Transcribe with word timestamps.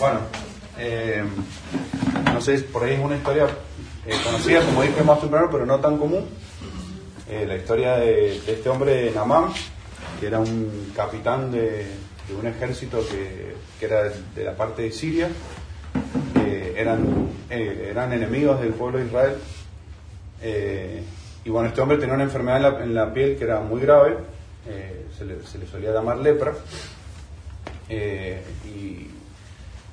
Bueno, 0.00 0.20
eh, 0.78 1.22
no 2.32 2.40
sé, 2.40 2.58
por 2.60 2.84
ahí 2.84 2.94
es 2.94 3.00
una 3.00 3.16
historia 3.16 3.46
eh, 4.06 4.16
conocida, 4.24 4.64
como 4.64 4.80
dije 4.80 5.02
más 5.02 5.20
temprano, 5.20 5.48
pero 5.52 5.66
no 5.66 5.78
tan 5.78 5.98
común. 5.98 6.24
Eh, 7.28 7.44
la 7.46 7.56
historia 7.56 7.96
de, 7.96 8.34
este 8.38 8.70
hombre, 8.70 9.12
Namán, 9.14 9.52
que 10.18 10.28
era 10.28 10.38
un 10.38 10.90
capitán 10.96 11.52
de, 11.52 11.84
un 12.34 12.46
ejército 12.46 13.04
que, 13.10 13.84
era 13.84 14.04
de, 14.34 14.42
la 14.42 14.56
parte 14.56 14.82
de 14.82 14.92
Siria. 14.92 15.28
Eran, 16.74 17.28
eran 17.50 18.14
enemigos 18.14 18.58
del 18.58 18.72
pueblo 18.72 19.00
de 19.00 19.04
Israel. 19.04 19.36
Y 21.44 21.50
bueno, 21.50 21.68
este 21.68 21.82
hombre 21.82 21.98
tenía 21.98 22.14
una 22.14 22.24
enfermedad 22.24 22.56
en 22.56 22.62
la, 22.62 22.84
en 22.84 22.94
la 22.94 23.12
piel 23.12 23.36
que 23.36 23.44
era 23.44 23.60
muy 23.60 23.82
grave, 23.82 24.16
se, 25.18 25.26
le, 25.26 25.42
se 25.44 25.58
le 25.58 25.66
solía 25.66 25.92
llamar 25.92 26.16
lepra. 26.16 26.54
Y 27.90 29.19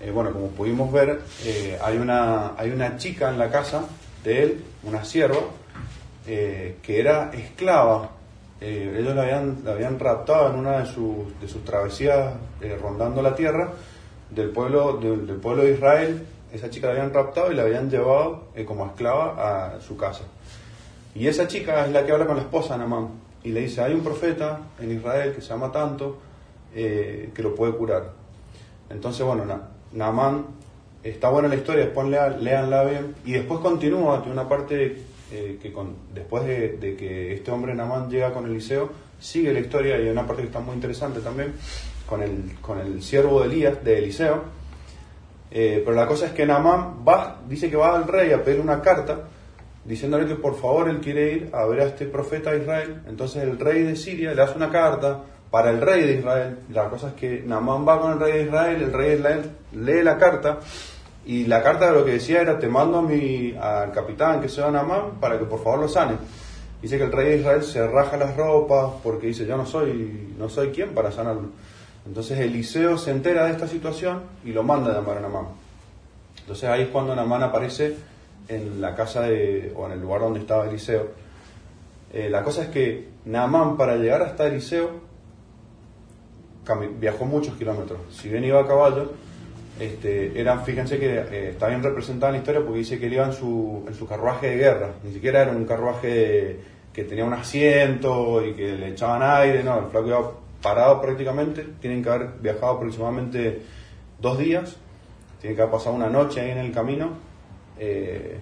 eh, 0.01 0.11
bueno, 0.11 0.31
como 0.31 0.47
pudimos 0.49 0.91
ver, 0.91 1.21
eh, 1.43 1.77
hay, 1.83 1.97
una, 1.97 2.53
hay 2.57 2.69
una 2.71 2.97
chica 2.97 3.29
en 3.29 3.39
la 3.39 3.49
casa 3.49 3.85
de 4.23 4.43
él, 4.43 4.63
una 4.83 5.03
sierva, 5.03 5.39
eh, 6.27 6.77
que 6.81 6.99
era 6.99 7.31
esclava. 7.33 8.11
Ellos 8.59 9.15
la 9.15 9.21
habían, 9.21 9.59
la 9.63 9.73
habían 9.73 9.99
raptado 9.99 10.49
en 10.51 10.55
una 10.59 10.79
de 10.79 10.85
sus, 10.87 11.39
de 11.39 11.47
sus 11.47 11.63
travesías 11.63 12.33
rondando 12.81 13.21
la 13.21 13.35
tierra 13.35 13.71
del 14.31 14.49
pueblo, 14.49 14.97
del, 14.97 15.27
del 15.27 15.35
pueblo 15.37 15.63
de 15.63 15.73
Israel. 15.73 16.25
Esa 16.51 16.69
chica 16.69 16.87
la 16.87 16.93
habían 16.93 17.13
raptado 17.13 17.51
y 17.51 17.55
la 17.55 17.63
habían 17.63 17.89
llevado 17.89 18.45
como 18.65 18.87
esclava 18.87 19.75
a 19.75 19.81
su 19.81 19.95
casa. 19.95 20.23
Y 21.13 21.27
esa 21.27 21.47
chica 21.47 21.85
es 21.85 21.91
la 21.91 22.03
que 22.05 22.11
habla 22.11 22.25
con 22.25 22.35
la 22.35 22.41
esposa 22.41 22.73
de 22.73 22.79
Namán 22.79 23.09
y 23.43 23.51
le 23.51 23.61
dice, 23.61 23.81
hay 23.81 23.93
un 23.93 24.01
profeta 24.01 24.59
en 24.79 24.91
Israel 24.91 25.33
que 25.35 25.41
se 25.41 25.49
llama 25.49 25.71
tanto 25.71 26.17
que 26.73 27.31
lo 27.37 27.53
puede 27.55 27.73
curar. 27.73 28.11
Entonces, 28.89 29.23
bueno, 29.25 29.45
Na- 29.45 29.69
Naamán, 29.93 30.45
está 31.03 31.29
buena 31.29 31.47
la 31.47 31.55
historia, 31.55 31.85
después 31.85 32.07
lea- 32.07 32.29
léanla 32.29 32.83
bien. 32.83 33.15
Y 33.25 33.33
después 33.33 33.59
continúa, 33.61 34.19
tiene 34.21 34.33
una 34.33 34.47
parte 34.49 34.97
eh, 35.31 35.57
que 35.61 35.71
con, 35.73 35.95
después 36.13 36.45
de, 36.45 36.77
de 36.77 36.95
que 36.95 37.33
este 37.33 37.51
hombre 37.51 37.73
Naamán 37.75 38.09
llega 38.09 38.33
con 38.33 38.45
Eliseo, 38.45 38.89
sigue 39.19 39.51
la 39.53 39.59
historia 39.59 39.97
y 39.97 40.03
hay 40.03 40.09
una 40.09 40.25
parte 40.27 40.41
que 40.43 40.47
está 40.47 40.59
muy 40.59 40.75
interesante 40.75 41.19
también, 41.21 41.53
con 42.07 42.21
el, 42.21 42.55
con 42.61 42.79
el 42.79 43.01
siervo 43.01 43.41
de 43.41 43.47
Elías, 43.47 43.83
de 43.83 43.97
Eliseo. 43.99 44.43
Eh, 45.49 45.81
pero 45.85 45.95
la 45.95 46.05
cosa 46.07 46.25
es 46.27 46.31
que 46.33 46.45
Naamán 46.45 47.03
va, 47.07 47.39
dice 47.47 47.69
que 47.69 47.77
va 47.77 47.95
al 47.95 48.07
rey 48.07 48.31
a 48.33 48.43
pedir 48.43 48.59
una 48.59 48.81
carta 48.81 49.27
diciéndole 49.85 50.27
que 50.27 50.35
por 50.35 50.59
favor 50.59 50.89
él 50.89 50.99
quiere 50.99 51.31
ir 51.31 51.49
a 51.53 51.65
ver 51.65 51.79
a 51.79 51.85
este 51.85 52.05
profeta 52.05 52.51
de 52.51 52.59
Israel. 52.59 53.01
Entonces 53.07 53.43
el 53.43 53.57
rey 53.57 53.83
de 53.83 53.95
Siria 53.95 54.33
le 54.33 54.41
hace 54.41 54.57
una 54.57 54.69
carta 54.69 55.21
para 55.49 55.69
el 55.69 55.81
rey 55.81 56.05
de 56.05 56.13
Israel. 56.19 56.59
La 56.69 56.89
cosa 56.89 57.09
es 57.09 57.13
que 57.13 57.43
Naamán 57.45 57.87
va 57.87 57.99
con 57.99 58.13
el 58.13 58.19
rey 58.19 58.33
de 58.33 58.43
Israel, 58.43 58.81
el 58.81 58.93
rey 58.93 59.09
de 59.09 59.15
Israel 59.15 59.51
lee 59.73 60.03
la 60.03 60.17
carta 60.17 60.59
y 61.25 61.45
la 61.45 61.61
carta 61.61 61.91
lo 61.91 62.05
que 62.05 62.11
decía 62.11 62.41
era 62.41 62.57
te 62.57 62.67
mando 62.67 62.99
a 62.99 63.01
mi, 63.01 63.53
al 63.59 63.91
capitán 63.91 64.41
que 64.41 64.49
sea 64.49 64.71
Naamán 64.71 65.19
para 65.19 65.37
que 65.37 65.45
por 65.45 65.63
favor 65.63 65.79
lo 65.79 65.87
sane. 65.87 66.17
Dice 66.81 66.97
que 66.97 67.05
el 67.05 67.11
rey 67.11 67.29
de 67.29 67.37
Israel 67.37 67.63
se 67.63 67.85
raja 67.87 68.17
las 68.17 68.35
ropas 68.35 68.93
porque 69.03 69.27
dice 69.27 69.45
yo 69.45 69.57
no 69.57 69.65
soy, 69.65 70.33
no 70.37 70.49
soy 70.49 70.69
quien 70.69 70.93
para 70.93 71.11
sanarlo. 71.11 71.49
Entonces 72.05 72.39
Eliseo 72.39 72.97
se 72.97 73.11
entera 73.11 73.45
de 73.45 73.51
esta 73.51 73.67
situación 73.67 74.21
y 74.45 74.53
lo 74.53 74.63
manda 74.63 74.91
a 74.91 74.95
llamar 74.95 75.17
a 75.17 75.21
Naamán. 75.21 75.47
Entonces 76.39 76.69
ahí 76.69 76.83
es 76.83 76.89
cuando 76.89 77.15
Naamán 77.15 77.43
aparece 77.43 77.95
en 78.47 78.79
la 78.79 78.95
casa 78.95 79.23
de, 79.23 79.73
o 79.75 79.85
en 79.85 79.93
el 79.93 80.01
lugar 80.01 80.21
donde 80.21 80.39
estaba 80.39 80.65
Eliseo. 80.65 81.07
Eh, 82.13 82.29
la 82.29 82.43
cosa 82.43 82.63
es 82.63 82.69
que 82.69 83.09
Naamán 83.25 83.75
para 83.75 83.97
llegar 83.97 84.21
hasta 84.21 84.47
Eliseo 84.47 85.06
viajó 86.75 87.25
muchos 87.25 87.55
kilómetros. 87.55 87.99
Si 88.11 88.29
bien 88.29 88.43
iba 88.43 88.59
a 88.61 88.67
caballo, 88.67 89.11
este, 89.79 90.39
era, 90.39 90.59
fíjense 90.59 90.97
que 90.97 91.17
eh, 91.17 91.49
está 91.49 91.67
bien 91.67 91.83
representada 91.83 92.29
en 92.29 92.33
la 92.33 92.39
historia 92.39 92.61
porque 92.61 92.79
dice 92.79 92.99
que 92.99 93.07
él 93.07 93.13
iba 93.13 93.25
en 93.25 93.33
su, 93.33 93.83
en 93.87 93.93
su 93.93 94.07
carruaje 94.07 94.49
de 94.49 94.57
guerra. 94.57 94.89
Ni 95.03 95.13
siquiera 95.13 95.43
era 95.43 95.51
un 95.51 95.65
carruaje 95.65 96.59
que 96.93 97.03
tenía 97.03 97.25
un 97.25 97.33
asiento 97.33 98.43
y 98.43 98.53
que 98.53 98.75
le 98.75 98.89
echaban 98.89 99.21
aire, 99.21 99.63
no, 99.63 99.77
el 99.79 99.85
flaco 99.85 100.07
iba 100.07 100.31
parado 100.61 101.01
prácticamente. 101.01 101.65
Tienen 101.79 102.03
que 102.03 102.09
haber 102.09 102.29
viajado 102.41 102.73
aproximadamente 102.73 103.61
dos 104.19 104.37
días. 104.37 104.77
Tienen 105.39 105.55
que 105.55 105.61
haber 105.61 105.71
pasado 105.71 105.95
una 105.95 106.09
noche 106.09 106.41
ahí 106.41 106.49
en 106.51 106.57
el 106.57 106.71
camino. 106.71 107.11
Eh, 107.79 108.39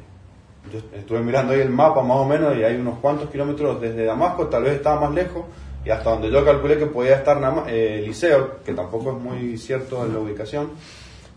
yo 0.71 0.79
estuve 0.97 1.19
mirando 1.19 1.53
ahí 1.53 1.59
el 1.59 1.69
mapa 1.69 2.01
más 2.01 2.17
o 2.17 2.25
menos 2.25 2.55
y 2.57 2.63
hay 2.63 2.75
unos 2.75 2.97
cuantos 2.99 3.29
kilómetros 3.29 3.79
desde 3.81 4.05
Damasco, 4.05 4.47
tal 4.47 4.63
vez 4.63 4.73
estaba 4.73 5.01
más 5.01 5.13
lejos, 5.13 5.45
y 5.85 5.89
hasta 5.91 6.09
donde 6.09 6.31
yo 6.31 6.43
calculé 6.43 6.77
que 6.77 6.87
podía 6.87 7.15
estar 7.17 7.39
Nama- 7.39 7.65
eh, 7.69 7.99
Eliseo, 8.03 8.63
que 8.65 8.73
tampoco 8.73 9.11
es 9.11 9.17
muy 9.21 9.57
cierto 9.57 10.03
en 10.05 10.13
la 10.13 10.19
ubicación. 10.19 10.71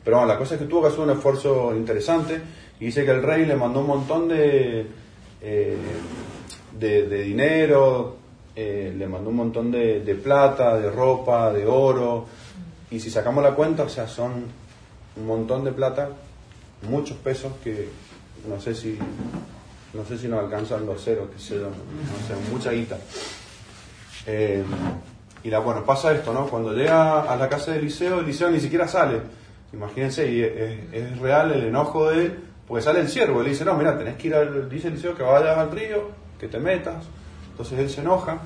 Pero 0.02 0.16
bueno, 0.18 0.32
la 0.32 0.38
cosa 0.38 0.54
es 0.54 0.60
que 0.60 0.66
tuvo 0.66 0.82
que 0.82 0.88
hacer 0.88 1.00
un 1.00 1.10
esfuerzo 1.10 1.74
interesante 1.76 2.40
y 2.80 2.86
dice 2.86 3.04
que 3.04 3.10
el 3.10 3.22
rey 3.22 3.44
le 3.44 3.56
mandó 3.56 3.80
un 3.80 3.88
montón 3.88 4.28
de, 4.28 4.86
eh, 5.42 5.76
de, 6.78 7.22
dinero, 7.22 8.16
eh, 8.56 8.94
le 8.96 9.06
mandó 9.06 9.28
un 9.30 9.36
montón 9.36 9.70
de, 9.70 10.00
plata, 10.22 10.78
de 10.78 10.90
ropa, 10.90 11.52
de 11.52 11.66
oro, 11.66 12.26
y 12.90 13.00
si 13.00 13.10
sacamos 13.10 13.44
la 13.44 13.54
cuenta, 13.54 13.82
o 13.82 13.88
sea, 13.88 14.08
son 14.08 14.44
un 15.16 15.26
montón 15.26 15.64
de 15.64 15.72
plata, 15.72 16.08
muchos 16.88 17.16
pesos 17.18 17.52
que 17.62 17.88
no 18.48 18.60
sé 18.60 18.74
si 18.74 18.96
no 19.92 20.04
sé 20.04 20.16
si 20.16 20.28
nos 20.28 20.40
alcanzan 20.44 20.86
los 20.86 21.02
ceros, 21.02 21.28
sé 21.38 21.56
yo, 21.56 21.62
no 21.62 21.68
sé, 21.68 22.50
mucha 22.52 22.70
guita. 22.70 22.96
Eh, 24.30 24.62
y 25.42 25.48
la, 25.48 25.60
bueno, 25.60 25.84
pasa 25.84 26.12
esto, 26.12 26.34
¿no? 26.34 26.46
Cuando 26.46 26.74
llega 26.74 27.22
a 27.22 27.36
la 27.36 27.48
casa 27.48 27.72
de 27.72 27.78
Eliseo, 27.78 28.20
Eliseo 28.20 28.50
ni 28.50 28.60
siquiera 28.60 28.86
sale. 28.86 29.22
Imagínense, 29.72 30.30
y 30.30 30.42
es, 30.42 31.18
real 31.18 31.52
el 31.52 31.64
enojo 31.64 32.10
de 32.10 32.26
él, 32.26 32.38
porque 32.66 32.82
sale 32.84 33.00
el 33.00 33.08
siervo, 33.08 33.42
le 33.42 33.50
dice, 33.50 33.64
no, 33.64 33.74
mira, 33.74 33.96
tenés 33.96 34.16
que 34.16 34.28
ir 34.28 34.34
al, 34.34 34.68
dice 34.68 34.88
Eliseo 34.88 35.14
que 35.14 35.22
vayas 35.22 35.56
al 35.56 35.70
río, 35.70 36.08
que 36.38 36.48
te 36.48 36.58
metas. 36.58 37.04
Entonces 37.52 37.78
él 37.78 37.88
se 37.88 38.02
enoja, 38.02 38.38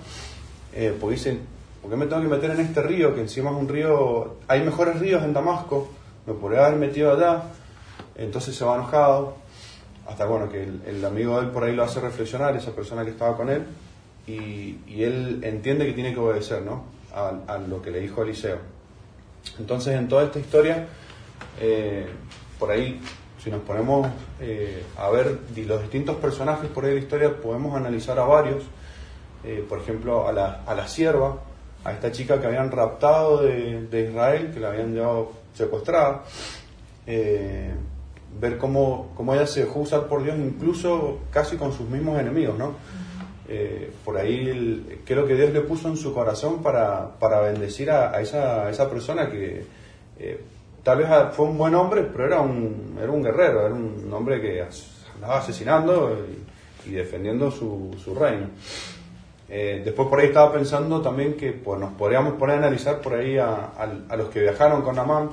eh, 0.72 0.96
porque 1.00 1.16
dice, 1.16 1.38
¿por 1.80 1.90
qué 1.90 1.96
me 1.96 2.06
tengo 2.06 2.22
que 2.22 2.28
meter 2.28 2.50
en 2.52 2.60
este 2.60 2.82
río? 2.82 3.14
Que 3.14 3.22
encima 3.22 3.50
es 3.50 3.56
un 3.56 3.68
río, 3.68 4.36
hay 4.46 4.62
mejores 4.62 5.00
ríos 5.00 5.24
en 5.24 5.32
Damasco, 5.32 5.90
me 6.26 6.34
podría 6.34 6.66
haber 6.66 6.78
metido 6.78 7.12
allá. 7.12 7.42
Entonces 8.14 8.54
se 8.54 8.64
va 8.64 8.76
enojado, 8.76 9.34
hasta 10.06 10.26
bueno, 10.26 10.48
que 10.48 10.62
el, 10.62 10.82
el 10.86 11.04
amigo 11.04 11.40
de 11.40 11.46
él 11.46 11.50
por 11.50 11.64
ahí 11.64 11.74
lo 11.74 11.82
hace 11.82 12.00
reflexionar, 12.00 12.54
esa 12.56 12.70
persona 12.70 13.04
que 13.04 13.10
estaba 13.10 13.36
con 13.36 13.48
él, 13.48 13.64
y, 14.26 14.78
y 14.86 15.02
él 15.02 15.40
entiende 15.42 15.86
que 15.86 15.92
tiene 15.92 16.12
que 16.12 16.20
obedecer, 16.20 16.62
¿no? 16.62 16.84
A, 17.14 17.58
lo 17.58 17.82
que 17.82 17.90
le 17.90 18.00
dijo 18.00 18.22
Eliseo. 18.22 18.58
Entonces, 19.58 19.94
en 19.94 20.08
toda 20.08 20.24
esta 20.24 20.38
historia, 20.38 20.86
eh, 21.60 22.06
por 22.58 22.70
ahí, 22.70 23.00
si 23.42 23.50
nos 23.50 23.60
ponemos 23.62 24.08
eh, 24.40 24.82
a 24.96 25.10
ver 25.10 25.40
los 25.56 25.82
distintos 25.82 26.16
personajes 26.16 26.70
por 26.70 26.84
ahí 26.84 26.90
de 26.90 26.96
la 26.96 27.02
historia, 27.02 27.36
podemos 27.36 27.76
analizar 27.76 28.18
a 28.18 28.24
varios. 28.24 28.64
Eh, 29.44 29.64
por 29.68 29.80
ejemplo, 29.80 30.26
a 30.26 30.32
la, 30.32 30.62
a 30.64 30.74
la 30.74 30.86
sierva, 30.86 31.40
a 31.84 31.92
esta 31.92 32.12
chica 32.12 32.40
que 32.40 32.46
habían 32.46 32.70
raptado 32.70 33.42
de, 33.42 33.86
de 33.88 34.08
Israel, 34.08 34.52
que 34.54 34.60
la 34.60 34.68
habían 34.68 34.94
llevado 34.94 35.32
secuestrada. 35.52 36.22
Ver 38.40 38.56
cómo, 38.56 39.12
cómo 39.14 39.34
ella 39.34 39.46
se 39.46 39.64
dejó 39.64 39.80
usar 39.80 40.06
por 40.06 40.22
Dios, 40.22 40.38
incluso 40.38 41.18
casi 41.30 41.56
con 41.56 41.72
sus 41.72 41.86
mismos 41.90 42.18
enemigos, 42.18 42.56
¿no? 42.56 42.74
Eh, 43.54 43.90
por 44.02 44.16
ahí, 44.16 44.48
el- 44.48 45.00
lo 45.06 45.26
que 45.26 45.34
Dios 45.34 45.52
le 45.52 45.60
puso 45.60 45.88
en 45.88 45.98
su 45.98 46.14
corazón 46.14 46.62
para, 46.62 47.18
para 47.18 47.40
bendecir 47.40 47.90
a, 47.90 48.10
a 48.10 48.20
esa, 48.22 48.66
a 48.66 48.70
esa 48.70 48.88
persona 48.88 49.28
que 49.30 49.62
eh, 50.18 50.40
tal 50.82 50.98
vez 50.98 51.08
fue 51.32 51.44
un 51.46 51.58
buen 51.58 51.74
hombre, 51.74 52.02
pero 52.10 52.24
era 52.24 52.40
un, 52.40 52.96
era 52.98 53.10
un 53.12 53.22
guerrero, 53.22 53.66
era 53.66 53.74
un 53.74 54.10
hombre 54.10 54.40
que 54.40 54.64
andaba 55.14 55.38
asesinando 55.40 56.16
y, 56.86 56.90
y 56.90 56.92
defendiendo 56.94 57.50
su, 57.50 57.94
su 58.02 58.14
reino. 58.14 58.46
Eh, 59.50 59.82
después 59.84 60.08
por 60.08 60.18
ahí 60.20 60.28
estaba 60.28 60.50
pensando 60.50 61.02
también 61.02 61.34
que 61.34 61.52
pues, 61.52 61.78
nos 61.78 61.92
podríamos 61.92 62.34
poner 62.34 62.56
a 62.56 62.58
analizar 62.60 63.02
por 63.02 63.12
ahí 63.14 63.36
a, 63.36 63.72
a- 64.08 64.16
los 64.16 64.30
que 64.30 64.40
viajaron 64.40 64.80
con 64.80 64.96
Namán 64.96 65.28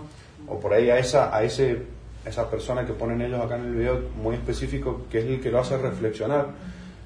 o 0.45 0.59
por 0.59 0.73
ahí 0.73 0.89
a 0.89 0.99
esa, 0.99 1.33
a 1.33 1.41
ese, 1.43 1.83
esa 2.25 2.49
persona 2.49 2.85
que 2.85 2.91
ponen 2.91 3.21
ellos 3.21 3.39
acá 3.41 3.55
en 3.55 3.65
el 3.67 3.75
video 3.75 3.99
muy 4.21 4.35
específico 4.35 5.03
que 5.09 5.19
es 5.19 5.25
el 5.25 5.39
que 5.39 5.51
lo 5.51 5.59
hace 5.59 5.77
reflexionar. 5.77 6.47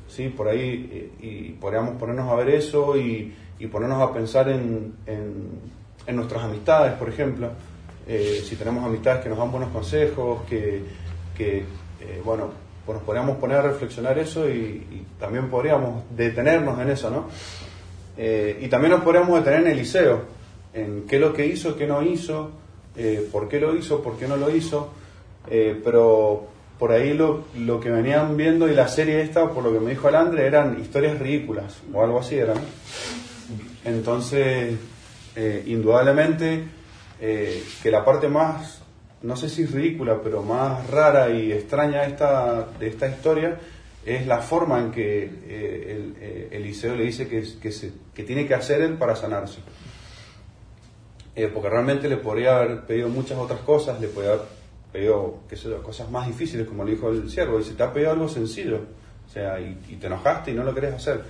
Sí, 0.07 0.29
por 0.29 0.47
ahí 0.47 1.11
y, 1.21 1.49
podríamos 1.53 1.95
ponernos 1.95 2.29
a 2.29 2.35
ver 2.35 2.49
eso 2.49 2.97
y, 2.97 3.33
y 3.59 3.67
ponernos 3.67 4.01
a 4.01 4.13
pensar 4.13 4.49
en, 4.49 4.93
en, 5.05 6.15
nuestras 6.15 6.43
amistades, 6.43 6.93
por 6.93 7.09
ejemplo. 7.09 7.49
Eh, 8.07 8.43
si 8.43 8.55
tenemos 8.57 8.83
amistades 8.85 9.23
que 9.23 9.29
nos 9.29 9.37
dan 9.37 9.51
buenos 9.51 9.69
consejos, 9.69 10.43
que, 10.49 10.83
que 11.37 11.59
eh, 12.01 12.21
bueno, 12.23 12.49
pues 12.85 12.97
nos 12.97 13.05
podríamos 13.05 13.37
poner 13.37 13.57
a 13.57 13.61
reflexionar 13.61 14.19
eso 14.19 14.49
y, 14.49 15.05
también 15.19 15.49
podríamos 15.49 16.03
detenernos 16.15 16.77
en 16.79 16.89
eso, 16.89 17.09
¿no? 17.09 17.27
Eh, 18.17 18.59
y 18.61 18.67
también 18.67 18.91
nos 18.91 19.03
podríamos 19.03 19.39
detener 19.39 19.61
en 19.61 19.67
Eliseo, 19.67 20.21
en 20.73 21.05
qué 21.07 21.15
es 21.15 21.21
lo 21.21 21.33
que 21.33 21.45
hizo, 21.47 21.77
qué 21.77 21.87
no 21.87 22.03
hizo, 22.03 22.51
por 23.31 23.47
qué 23.47 23.59
lo 23.59 23.75
hizo, 23.75 24.03
por 24.03 24.17
qué 24.17 24.27
no 24.27 24.35
lo 24.35 24.53
hizo, 24.53 24.91
pero 25.47 26.47
por 26.83 26.91
ahí 26.91 27.13
lo, 27.13 27.45
lo 27.55 27.79
que 27.79 27.89
venían 27.89 28.35
viendo 28.35 28.67
y 28.67 28.75
la 28.75 28.89
serie 28.89 29.21
esta, 29.21 29.49
por 29.49 29.63
lo 29.63 29.71
que 29.71 29.79
me 29.79 29.91
dijo 29.91 30.09
Alandre, 30.09 30.45
eran 30.45 30.81
historias 30.81 31.17
ridículas 31.17 31.77
o 31.93 32.03
algo 32.03 32.19
así 32.19 32.35
eran. 32.35 32.57
Entonces, 33.85 34.75
eh, 35.33 35.63
indudablemente 35.65 36.65
eh, 37.21 37.63
que 37.81 37.89
la 37.89 38.03
parte 38.03 38.27
más 38.27 38.81
no 39.21 39.37
sé 39.37 39.47
si 39.47 39.65
ridícula, 39.65 40.19
pero 40.21 40.41
más 40.41 40.89
rara 40.89 41.29
y 41.29 41.53
extraña 41.53 42.03
esta, 42.03 42.67
de 42.77 42.89
esta 42.89 43.07
historia 43.07 43.57
es 44.05 44.27
la 44.27 44.39
forma 44.39 44.81
en 44.81 44.91
que 44.91 45.23
eh, 45.23 46.11
el, 46.51 46.51
Eliseo 46.51 46.97
le 46.97 47.05
dice 47.05 47.29
que, 47.29 47.45
que, 47.61 47.71
que, 48.13 48.23
tiene 48.23 48.45
que 48.45 48.55
hacer 48.55 48.81
él 48.81 48.95
para 48.95 49.15
sanarse. 49.15 49.59
Porque 51.53 51.69
realmente 51.69 52.09
le 52.09 52.17
podría 52.17 52.57
haber 52.57 52.81
pedido 52.81 53.07
muchas 53.07 53.37
otras 53.37 53.61
cosas, 53.61 54.01
le 54.01 54.09
podría 54.09 54.33
haber 54.33 54.62
pedido 54.93 55.39
qué 55.49 55.57
sé 55.57 55.69
cosas 55.83 56.09
más 56.09 56.27
difíciles, 56.27 56.65
como 56.67 56.85
le 56.85 56.91
dijo 56.91 57.09
el 57.09 57.29
siervo. 57.29 57.57
Dice, 57.57 57.73
te 57.73 57.83
ha 57.83 57.91
pedido 57.91 58.11
algo 58.11 58.29
sencillo, 58.29 58.79
o 59.27 59.31
sea, 59.31 59.59
y, 59.59 59.97
te 59.99 60.07
enojaste 60.07 60.51
y 60.51 60.53
no 60.53 60.63
lo 60.63 60.73
querés 60.73 60.93
hacer. 60.93 61.21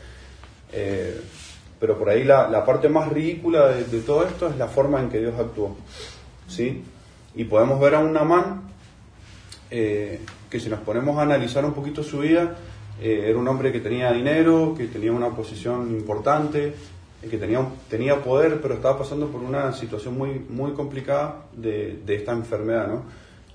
pero 1.80 1.98
por 1.98 2.10
ahí 2.10 2.24
la, 2.24 2.48
la 2.50 2.63
parte 2.63 2.88
más 2.89 3.12
ridícula 3.12 3.69
de, 3.69 4.01
todo 4.01 4.27
esto 4.27 4.48
es 4.50 4.57
la 4.57 4.68
forma 4.68 5.01
en 5.01 5.10
que 5.10 5.19
Dios 5.19 5.33
actuó. 5.39 5.75
¿sí? 6.48 6.83
Y 7.36 7.45
podemos 7.45 7.80
ver 7.80 7.95
a 7.95 8.00
un 8.00 8.13
Namán 8.13 8.74
eh, 9.71 10.19
que 10.50 10.59
si 10.59 10.69
nos 10.69 10.81
ponemos 10.81 11.18
a 11.18 11.24
analizar 11.24 11.66
un 11.66 11.74
poquito 11.74 12.04
su 12.04 12.19
vida, 12.19 12.56
eh, 13.01 13.25
era 13.27 13.39
un 13.39 13.48
hombre 13.48 13.71
que 13.71 13.80
tenía 13.80 14.12
dinero, 14.12 14.75
que 14.77 14.86
tenía 14.86 15.12
una 15.12 15.30
posición 15.30 15.89
importante, 15.89 16.75
eh, 17.24 17.27
que 17.27 17.38
tenía, 17.39 17.66
tenía 17.89 18.21
poder, 18.21 18.62
pero 18.62 18.75
estaba 18.75 19.00
pasando 19.00 19.30
por 19.30 19.42
una 19.42 19.74
situación 19.74 20.16
muy, 20.16 20.45
muy 20.48 20.74
complicada 20.74 21.45
de, 21.54 22.04
esta 22.07 22.33
enfermedad. 22.33 22.88
¿no? 22.88 23.01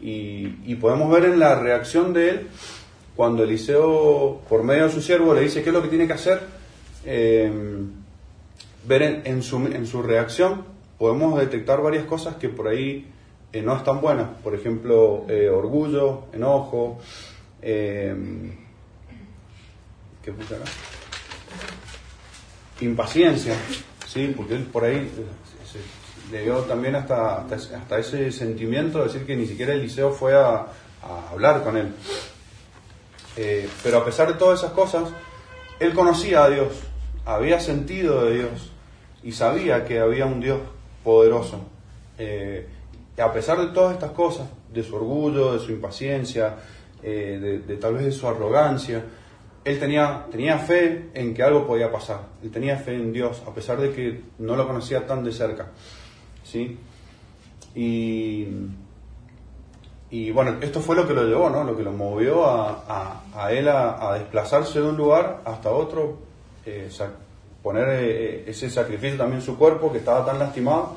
Y, 0.00 0.74
podemos 0.76 1.10
ver 1.10 1.24
en 1.24 1.38
la 1.38 1.56
reacción 1.56 2.12
de 2.12 2.30
él, 2.30 2.48
cuando 3.16 3.42
Eliseo, 3.42 4.40
por 4.48 4.62
medio 4.62 4.84
de 4.84 4.90
su 4.90 5.02
siervo, 5.02 5.34
le 5.34 5.40
dice 5.40 5.62
qué 5.62 5.70
es 5.70 5.74
lo 5.74 5.82
que 5.82 5.88
tiene 5.88 6.06
que 6.06 6.12
hacer, 6.12 6.40
ver 7.04 7.82
en, 9.24 9.42
su, 9.42 9.56
en 9.58 9.86
su 9.86 10.02
reacción, 10.02 10.64
podemos 10.98 11.38
detectar 11.38 11.82
varias 11.82 12.04
cosas 12.04 12.36
que 12.36 12.48
por 12.48 12.68
ahí 12.68 13.06
eh, 13.52 13.62
no 13.62 13.76
están 13.76 14.00
buenas. 14.00 14.28
Por 14.42 14.54
ejemplo, 14.54 15.24
eh, 15.28 15.48
orgullo, 15.48 16.26
enojo. 16.32 16.98
Em, 17.62 18.52
¿Qué? 20.22 20.32
Impaciencia, 22.80 23.54
¿sí? 24.06 24.32
Porque 24.36 24.54
él 24.54 24.64
por 24.64 24.84
ahí 24.84 24.96
eh, 24.96 25.26
le 26.30 26.42
dio 26.42 26.58
también 26.60 26.96
hasta, 26.96 27.40
hasta, 27.40 27.98
ese 27.98 28.30
sentimiento 28.32 28.98
de 28.98 29.04
decir 29.04 29.26
que 29.26 29.36
ni 29.36 29.46
siquiera 29.46 29.72
Eliseo 29.72 30.12
fue 30.12 30.34
a, 30.34 30.66
hablar 31.30 31.62
con 31.62 31.76
él. 31.76 31.94
pero 33.82 33.98
a 33.98 34.04
pesar 34.04 34.28
de 34.28 34.34
todas 34.34 34.58
esas 34.60 34.72
cosas, 34.72 35.08
él 35.78 35.94
conocía 35.94 36.44
a 36.44 36.50
Dios, 36.50 36.72
había 37.24 37.60
sentido 37.60 38.24
de 38.24 38.34
Dios 38.38 38.72
y 39.22 39.32
sabía 39.32 39.84
que 39.84 40.00
había 40.00 40.26
un 40.26 40.40
Dios 40.40 40.60
poderoso 41.04 41.64
a 43.22 43.32
pesar 43.32 43.58
de 43.60 43.68
todas 43.68 43.94
estas 43.94 44.12
cosas, 44.12 44.48
de 44.72 44.82
su 44.82 44.96
orgullo, 44.96 45.52
de 45.52 45.58
su 45.58 45.72
impaciencia, 45.72 46.56
eh, 47.02 47.62
de, 47.66 47.76
tal 47.76 47.94
vez 47.94 48.04
de 48.04 48.12
su 48.12 48.28
arrogancia, 48.28 49.04
él 49.64 49.78
tenía, 49.78 50.26
tenía 50.30 50.58
fe 50.58 51.10
en 51.14 51.34
que 51.34 51.42
algo 51.42 51.66
podía 51.66 51.90
pasar, 51.90 52.20
él 52.42 52.50
tenía 52.50 52.76
fe 52.76 52.94
en 52.94 53.12
Dios, 53.12 53.42
a 53.46 53.52
pesar 53.52 53.80
de 53.80 53.92
que 53.92 54.20
no 54.38 54.56
lo 54.56 54.66
conocía 54.66 55.06
tan 55.06 55.24
de 55.24 55.32
cerca. 55.32 55.68
¿Sí? 56.50 56.78
Y, 57.74 58.46
y 60.10 60.30
bueno, 60.30 60.56
esto 60.60 60.80
fue 60.80 60.96
lo 60.96 61.06
que 61.06 61.14
lo 61.14 61.24
llevó, 61.24 61.50
¿no? 61.50 61.64
lo 61.64 61.76
que 61.76 61.82
lo 61.82 61.92
movió 61.92 62.46
a, 62.46 63.22
a, 63.34 63.52
él 63.52 63.68
a, 63.68 64.14
desplazarse 64.14 64.80
de 64.80 64.88
un 64.88 64.96
lugar 64.96 65.42
hasta 65.44 65.70
otro, 65.70 66.18
eh, 66.64 66.88
poner 67.62 67.88
eh, 67.90 68.44
ese 68.46 68.70
sacrificio 68.70 69.18
también 69.18 69.40
en 69.40 69.46
su 69.46 69.58
cuerpo 69.58 69.92
que 69.92 69.98
estaba 69.98 70.24
tan 70.24 70.38
lastimado 70.38 70.96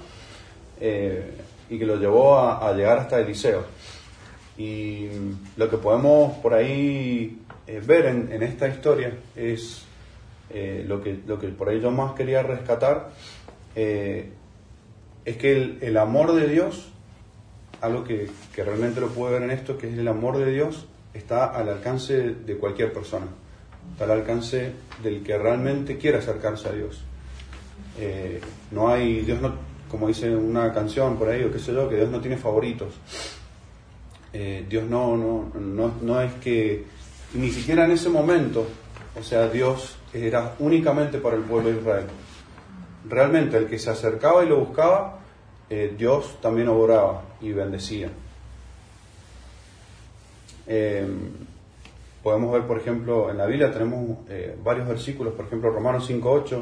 y 0.79 1.79
que 1.79 1.85
lo 1.85 1.95
llevó 1.95 2.37
a, 2.37 2.73
llegar 2.73 2.97
hasta 2.97 3.19
Eliseo. 3.19 3.63
Y 4.57 5.07
lo 5.55 5.69
que 5.69 5.77
podemos 5.77 6.37
por 6.39 6.53
ahí 6.53 7.41
eh, 7.65 7.81
ver 7.85 8.05
en, 8.07 8.43
esta 8.43 8.67
historia 8.67 9.13
es 9.35 9.83
eh, 10.49 10.83
lo, 10.85 11.01
que, 11.01 11.19
lo 11.25 11.39
que 11.39 11.47
por 11.47 11.69
ahí 11.69 11.79
yo 11.79 11.89
más 11.89 12.13
quería 12.13 12.43
rescatar, 12.43 13.11
eh, 13.75 14.29
es 15.25 15.37
que 15.37 15.77
el, 15.81 15.97
amor 15.97 16.33
de 16.33 16.47
Dios, 16.47 16.89
algo 17.81 18.03
que, 18.03 18.29
que, 18.53 18.63
realmente 18.63 18.99
lo 18.99 19.09
puede 19.09 19.33
ver 19.33 19.43
en 19.43 19.51
esto, 19.51 19.77
que 19.77 19.91
es 19.91 19.97
el 19.97 20.07
amor 20.07 20.37
de 20.37 20.51
Dios, 20.51 20.87
está 21.13 21.45
al 21.45 21.69
alcance 21.69 22.15
de 22.17 22.57
cualquier 22.57 22.93
persona, 22.93 23.27
está 23.91 24.05
al 24.05 24.11
alcance 24.11 24.71
del 25.03 25.23
que 25.23 25.37
realmente 25.37 25.97
quiere 25.97 26.17
acercarse 26.17 26.69
a 26.69 26.71
Dios. 26.71 27.03
no 28.71 28.89
hay, 28.89 29.21
Dios 29.21 29.41
no, 29.41 29.53
como 29.91 30.07
dice 30.07 30.33
una 30.33 30.71
canción 30.73 31.17
por 31.17 31.29
ahí, 31.29 31.43
o 31.43 31.51
qué 31.51 31.59
sé 31.59 31.73
yo, 31.73 31.89
que 31.89 31.97
Dios 31.97 32.09
no 32.09 32.21
tiene 32.21 32.37
favoritos. 32.37 32.93
Eh, 34.33 34.65
Dios 34.69 34.85
no, 34.89 35.17
no, 35.17 35.51
no, 35.59 35.93
no 36.01 36.21
es 36.21 36.33
que, 36.35 36.85
ni 37.33 37.51
siquiera 37.51 37.83
en 37.83 37.91
ese 37.91 38.09
momento, 38.09 38.65
o 39.19 39.23
sea, 39.23 39.49
Dios 39.49 39.97
era 40.13 40.55
únicamente 40.59 41.17
para 41.17 41.35
el 41.35 41.43
pueblo 41.43 41.69
de 41.69 41.79
Israel. 41.79 42.05
Realmente 43.07 43.57
el 43.57 43.67
que 43.67 43.79
se 43.79 43.89
acercaba 43.89 44.43
y 44.43 44.49
lo 44.49 44.59
buscaba, 44.59 45.19
eh, 45.69 45.93
Dios 45.97 46.37
también 46.41 46.67
obraba 46.67 47.23
y 47.41 47.51
bendecía. 47.51 48.09
Eh, 50.67 51.07
podemos 52.21 52.53
ver, 52.53 52.67
por 52.67 52.77
ejemplo, 52.77 53.31
en 53.31 53.37
la 53.37 53.45
Biblia 53.45 53.71
tenemos 53.71 54.17
varios 54.63 54.87
versículos, 54.87 55.33
por 55.33 55.45
ejemplo, 55.45 55.71
Romanos 55.71 56.09
5.8, 56.09 56.61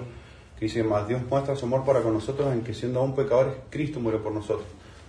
que 0.57 0.65
dice, 0.65 0.83
más 0.83 1.07
Dios 1.07 1.21
muestra 1.29 1.55
su 1.55 1.65
amor 1.65 1.85
para 1.85 2.01
con 2.01 2.13
nosotros 2.13 2.51
en 2.53 2.61
que 2.61 2.73
siendo 2.73 2.99
aún 2.99 3.15
pecadores, 3.15 3.53
Cristo 3.69 3.99
murió 3.99 4.21
por 4.21 4.33
nosotros. 4.33 4.67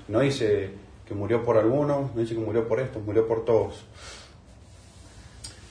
No 0.09 0.21
dice 0.21 0.71
que 1.06 1.15
murió 1.15 1.44
por 1.44 1.56
algunos, 1.56 2.15
no 2.15 2.21
dice 2.21 2.35
que 2.35 2.41
murió 2.41 2.69
por 2.69 2.79
estos, 2.79 3.03
murió 3.03 3.27
por 3.27 3.44
todos. 3.44 3.85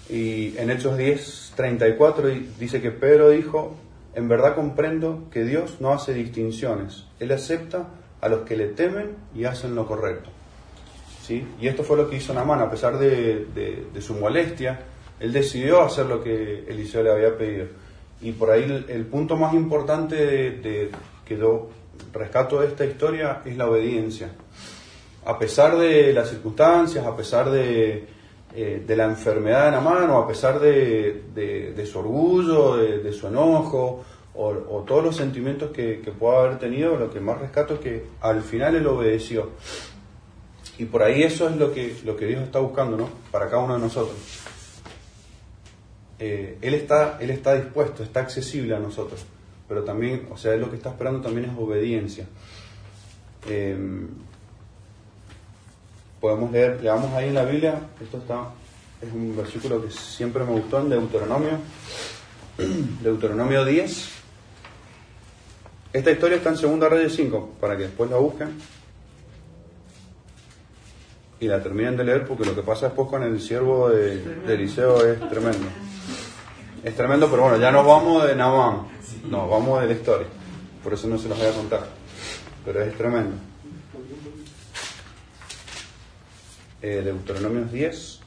Y 0.10 0.58
en 0.58 0.70
Hechos 0.70 0.98
10, 0.98 1.54
34 1.56 2.30
dice 2.60 2.82
que 2.82 2.92
Pedro 2.92 3.30
dijo, 3.30 3.76
en 4.16 4.28
verdad 4.28 4.56
comprendo 4.56 5.28
que 5.32 5.44
Dios 5.44 5.78
no 5.80 5.94
hace 5.94 6.14
distinciones, 6.14 7.06
Él 7.20 7.32
acepta 7.32 7.88
a 8.22 8.30
los 8.30 8.42
que 8.42 8.58
le 8.58 8.68
temen 8.68 9.16
y 9.36 9.46
hacen 9.46 9.76
lo 9.76 9.88
correcto. 9.88 10.30
¿Sí? 11.24 11.46
Y 11.62 11.68
esto 11.68 11.84
fue 11.84 11.96
lo 11.96 12.10
que 12.10 12.18
hizo 12.18 12.34
Namán, 12.34 12.60
a 12.60 12.70
pesar 12.70 12.98
de, 12.98 13.46
su 14.00 14.16
molestia, 14.16 14.80
él 15.20 15.32
decidió 15.32 15.82
hacer 15.82 16.08
lo 16.08 16.24
que 16.24 16.66
Eliseo 16.68 17.04
le 17.04 17.12
había 17.12 17.38
pedido. 17.38 17.68
Y 18.22 18.32
por 18.32 18.50
ahí 18.50 18.64
el, 18.88 19.06
punto 19.06 19.38
más 19.38 19.54
importante 19.54 20.60
que 21.26 21.38
yo 21.38 21.70
rescato 22.12 22.62
de 22.62 22.68
esta 22.68 22.86
historia 22.86 23.42
es 23.46 23.58
la 23.58 23.70
obediencia. 23.70 24.30
A 25.26 25.38
pesar 25.38 25.78
de 25.78 26.14
las 26.14 26.30
circunstancias, 26.30 27.06
a 27.06 27.16
pesar 27.16 27.50
de, 27.52 28.08
eh, 28.56 28.84
la 28.88 29.06
enfermedad 29.06 29.66
de 29.66 29.72
la 29.72 29.82
mano, 29.82 30.18
a 30.18 30.28
pesar 30.28 30.60
de, 30.60 31.86
su 31.90 32.00
orgullo, 32.00 32.78
de, 32.78 33.14
su 33.14 33.28
enojo, 33.28 34.04
o, 34.34 34.84
todos 34.88 35.04
los 35.04 35.16
sentimientos 35.16 35.72
que, 35.72 36.02
pueda 36.18 36.40
haber 36.40 36.60
tenido, 36.60 36.96
lo 36.96 37.12
que 37.12 37.20
más 37.20 37.40
rescato 37.40 37.76
es 37.76 37.80
que 37.80 38.06
al 38.22 38.42
final 38.42 38.76
él 38.76 38.88
obedeció. 38.88 39.52
Y 40.78 40.86
por 40.86 41.04
ahí 41.04 41.24
eso 41.24 41.50
es 41.50 41.58
lo 41.58 41.74
que, 41.74 41.98
lo 42.06 42.16
que 42.16 42.26
Dios 42.26 42.42
está 42.44 42.60
buscando, 42.60 42.96
¿no? 42.96 43.10
Para 43.32 43.50
cada 43.50 43.64
uno 43.64 43.76
de 43.76 43.82
nosotros. 43.82 44.16
Eh, 46.20 46.58
él, 46.62 46.74
está, 46.74 47.18
él 47.22 47.30
está 47.30 47.56
dispuesto, 47.56 48.04
está 48.04 48.20
accesible 48.20 48.76
a 48.76 48.80
nosotros, 48.80 49.26
pero 49.68 49.84
también, 49.84 50.28
o 50.30 50.38
sea, 50.38 50.54
Él 50.54 50.60
lo 50.60 50.70
que 50.70 50.76
está 50.76 50.90
esperando 50.90 51.22
también 51.22 51.50
es 51.50 51.58
obediencia. 51.58 52.28
Em, 53.48 54.08
podemos 56.20 56.52
leer, 56.52 56.80
leamos 56.82 57.14
ahí 57.14 57.30
en 57.30 57.36
la 57.36 57.46
Biblia, 57.46 57.80
esto 58.02 58.18
está, 58.18 58.50
es 59.02 59.12
un 59.12 59.36
versículo 59.36 59.84
que 59.84 59.92
siempre 59.92 60.44
me 60.44 60.52
gustó 60.52 60.80
en 60.80 60.90
Deuteronomio, 60.90 61.60
Deuteronomio 63.02 63.66
10. 63.66 64.10
Esta 65.92 66.12
historia 66.12 66.38
está 66.38 66.50
en 66.50 66.58
Segunda 66.58 66.90
Reyes 66.90 67.16
5, 67.16 67.56
para 67.60 67.76
que 67.76 67.84
después 67.84 68.10
la 68.10 68.18
busquen 68.18 68.58
y 71.40 71.48
la 71.48 71.64
terminen 71.64 71.96
de 71.96 72.04
leer, 72.04 72.28
porque 72.28 72.46
lo 72.46 72.54
que 72.54 72.62
pasa 72.62 72.88
después 72.88 73.08
con 73.08 73.24
el 73.24 73.40
siervo 73.40 73.90
de, 73.90 74.18
de 74.22 74.54
Eliseo 74.54 75.06
es 75.06 75.20
tremendo. 75.30 75.68
Es 76.84 76.96
tremendo, 76.96 77.30
pero 77.30 77.44
bueno, 77.44 77.58
ya 77.58 77.72
no 77.72 77.84
vamos 77.84 78.28
de 78.28 78.36
Naamán, 78.36 78.88
no, 79.30 79.48
vamos 79.48 79.82
de 79.82 79.88
la 79.88 79.94
historia. 79.94 80.28
Por 80.84 80.94
eso 80.94 81.08
no 81.08 81.18
se 81.18 81.28
los 81.28 81.38
voy 81.38 81.48
a 81.48 81.52
contar. 81.52 81.88
Pero 82.66 82.84
es 82.84 82.96
tremendo. 82.96 83.36
Eh, 86.82 87.02
Deuteronomio 87.04 87.66
10, 87.66 88.20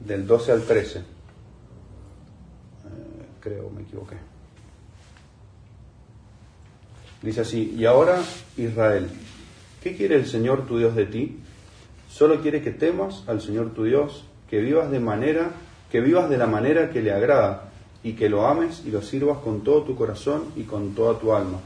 del 0.00 0.26
12 0.26 0.52
al 0.52 0.62
13. 0.62 0.98
Eh, 0.98 1.02
creo, 3.40 3.70
me 3.70 3.82
equivoqué. 3.82 4.16
Dice 7.22 7.42
así, 7.42 7.74
y 7.76 7.84
ahora 7.84 8.20
Israel, 8.56 9.08
¿qué 9.82 9.94
quiere 9.94 10.16
el 10.16 10.26
Señor 10.26 10.66
tu 10.66 10.78
Dios 10.78 10.96
de 10.96 11.06
ti? 11.06 11.38
Solo 12.08 12.40
quiere 12.40 12.62
que 12.62 12.70
temas 12.70 13.24
al 13.26 13.40
Señor 13.40 13.74
tu 13.74 13.84
Dios, 13.84 14.24
que 14.48 14.60
vivas 14.60 14.90
de 14.90 15.00
manera 15.00 15.50
que 15.90 16.00
vivas 16.00 16.30
de 16.30 16.38
la 16.38 16.46
manera 16.46 16.90
que 16.90 17.02
le 17.02 17.12
agrada 17.12 17.70
y 18.02 18.12
que 18.12 18.28
lo 18.28 18.46
ames 18.46 18.82
y 18.86 18.90
lo 18.90 19.02
sirvas 19.02 19.38
con 19.38 19.62
todo 19.62 19.82
tu 19.82 19.96
corazón 19.96 20.44
y 20.56 20.62
con 20.62 20.94
toda 20.94 21.18
tu 21.18 21.34
alma. 21.34 21.58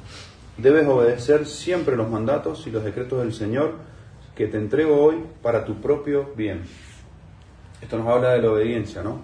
Debes 0.56 0.86
obedecer 0.86 1.46
siempre 1.46 1.96
los 1.96 2.08
mandatos 2.08 2.66
y 2.66 2.70
los 2.70 2.84
decretos 2.84 3.20
del 3.20 3.34
Señor, 3.34 3.74
que 4.34 4.46
te 4.46 4.56
entrego 4.56 5.02
hoy 5.02 5.16
para 5.42 5.64
tu 5.64 5.80
propio 5.80 6.32
bien. 6.36 6.62
Esto 7.80 7.98
nos 7.98 8.08
habla 8.08 8.32
de 8.32 8.42
la 8.42 8.50
obediencia, 8.50 9.02
¿no? 9.02 9.20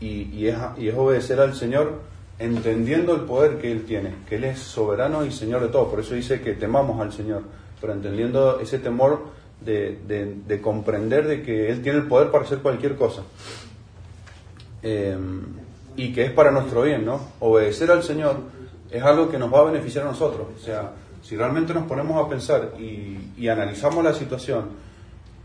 Y, 0.00 0.46
es, 0.46 0.56
y 0.78 0.88
es 0.88 0.94
obedecer 0.94 1.40
al 1.40 1.54
Señor 1.54 2.00
entendiendo 2.38 3.14
el 3.14 3.22
poder 3.22 3.58
que 3.58 3.70
Él 3.70 3.84
tiene, 3.84 4.14
que 4.28 4.36
Él 4.36 4.44
es 4.44 4.58
soberano 4.58 5.24
y 5.24 5.30
Señor 5.30 5.60
de 5.60 5.68
todo. 5.68 5.90
Por 5.90 6.00
eso 6.00 6.14
dice 6.14 6.40
que 6.40 6.54
temamos 6.54 7.00
al 7.00 7.12
Señor, 7.12 7.42
pero 7.80 7.92
entendiendo 7.92 8.60
ese 8.60 8.78
temor 8.78 9.24
de, 9.60 10.60
comprender 10.62 11.26
de 11.26 11.42
que 11.42 11.70
Él 11.70 11.82
tiene 11.82 11.98
el 11.98 12.06
poder 12.06 12.30
para 12.30 12.44
hacer 12.44 12.58
cualquier 12.58 12.96
cosa. 12.96 13.22
Em, 14.82 15.42
y 15.96 16.12
que 16.12 16.24
es 16.24 16.32
para 16.32 16.50
nuestro 16.50 16.82
bien, 16.82 17.04
¿no? 17.04 17.20
Obedecer 17.40 17.90
al 17.90 18.02
Señor 18.02 18.36
es 18.90 19.02
algo 19.02 19.28
que 19.30 19.38
nos 19.38 19.52
va 19.52 19.60
a 19.60 19.64
beneficiar 19.64 20.06
a 20.06 20.08
nosotros. 20.08 20.46
O 20.56 20.58
sea, 20.58 20.92
si 21.22 21.36
realmente 21.36 21.74
nos 21.74 21.84
ponemos 21.86 22.24
a 22.24 22.28
pensar 22.28 22.72
y, 22.78 23.48
analizamos 23.48 24.04
la 24.04 24.14
situación 24.14 24.68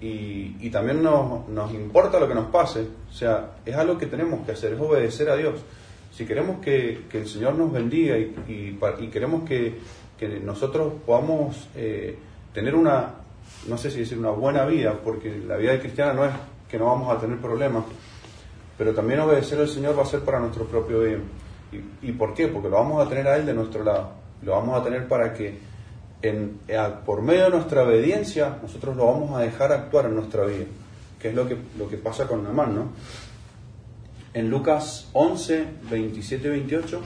y, 0.01 0.70
también 0.70 1.01
nos, 1.01 1.48
nos, 1.48 1.74
importa 1.74 2.20
lo 2.20 2.27
que 2.27 2.36
nos 2.36 2.48
pase, 2.48 2.88
o 3.10 3.13
sea, 3.13 3.55
es 3.65 3.75
algo 3.75 3.98
que 3.98 4.05
tenemos 4.05 4.46
que 4.46 4.51
hacer, 4.51 4.74
es 4.74 4.79
obedecer 4.79 5.29
a 5.29 5.36
Dios. 5.36 5.55
Si 6.12 6.25
queremos 6.25 6.60
que, 6.62 7.03
el 7.12 7.27
Señor 7.27 7.55
nos 7.55 7.72
bendiga 7.72 8.17
y, 8.17 8.77
queremos 9.12 9.44
que, 9.44 9.79
nosotros 10.44 10.94
podamos 11.05 11.67
eh, 11.75 12.17
tener 12.53 12.74
una, 12.74 13.15
no 13.67 13.77
sé 13.77 13.91
si 13.91 14.00
decir 14.00 14.17
una 14.17 14.29
buena 14.29 14.65
vida, 14.65 14.98
porque 15.03 15.41
la 15.46 15.58
vida 15.58 15.74
de 15.74 15.79
cristiana 15.79 16.13
no 16.13 16.25
es 16.25 16.32
que 16.70 16.79
no 16.79 16.86
vamos 16.86 17.15
a 17.15 17.20
tener 17.20 17.38
problemas, 17.39 17.84
pero 18.77 18.94
también 18.94 19.20
obedecer 19.20 19.60
al 19.60 19.67
Señor 19.67 19.98
va 19.98 20.03
a 20.03 20.05
ser 20.05 20.22
para 20.22 20.39
nuestro 20.39 20.65
propio 20.65 21.01
bien. 21.01 21.24
¿Y, 22.01 22.12
por 22.13 22.34
qué? 22.34 22.48
Porque 22.48 22.70
lo 22.70 22.77
vamos 22.77 23.05
a 23.05 23.10
tener 23.10 23.27
a 23.27 23.36
Él 23.36 23.46
de 23.46 23.53
nuestro 23.53 23.84
lado. 23.84 24.12
Lo 24.42 24.51
vamos 24.51 24.80
a 24.80 24.84
tener 24.84 25.08
para 25.08 25.34
que 25.34 25.58
en, 26.22 26.60
por 27.06 27.22
medio 27.22 27.46
de 27.46 27.50
nuestra 27.51 27.84
obediencia 27.84 28.58
nosotros 28.62 28.96
lo 28.96 29.06
vamos 29.06 29.38
a 29.38 29.42
dejar 29.42 29.72
actuar 29.72 30.06
en 30.06 30.15
nuestra 30.15 30.46
vida, 30.46 30.65
que 31.20 31.30
es 31.30 31.36
lo 31.36 31.48
que, 31.48 31.58
lo 31.77 31.88
que 31.89 31.98
pasa 31.98 32.27
con 32.27 32.44
Namán, 32.44 32.75
¿no? 32.75 32.89
En 34.34 34.50
Lucas 34.50 35.10
11, 35.13 35.65
27 35.89 36.48
y 36.48 36.51
28, 36.51 37.01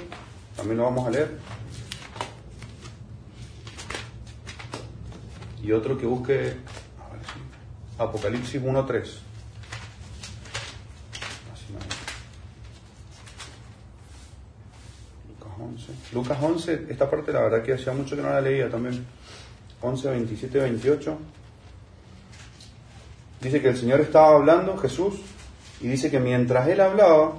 también 0.56 0.78
lo 0.78 0.84
vamos 0.86 1.08
a 1.08 1.12
leer. 1.12 1.38
Y 5.62 5.72
otro 5.72 5.98
que 5.98 6.06
busque 6.06 6.54
Apocalipsis 8.00 8.62
1, 8.64 8.86
Lucas 16.14 16.38
11, 16.42 16.86
esta 16.90 17.10
parte 17.10 17.32
la 17.32 17.42
verdad 17.42 17.64
que 17.64 17.74
hacía 17.74 17.94
mucho 17.94 18.16
que 18.16 18.22
no 18.22 18.30
la 18.30 18.42
leía 18.42 18.70
también. 18.70 19.06
11, 19.82 20.10
27, 20.10 20.60
28. 20.60 21.18
Dice 23.42 23.62
que 23.62 23.70
el 23.70 23.78
Señor 23.78 24.02
estaba 24.02 24.36
hablando, 24.36 24.78
Jesús, 24.78 25.16
y 25.82 25.88
dice 25.88 26.12
que 26.12 26.20
mientras 26.20 26.68
él 26.68 26.82
hablaba, 26.82 27.36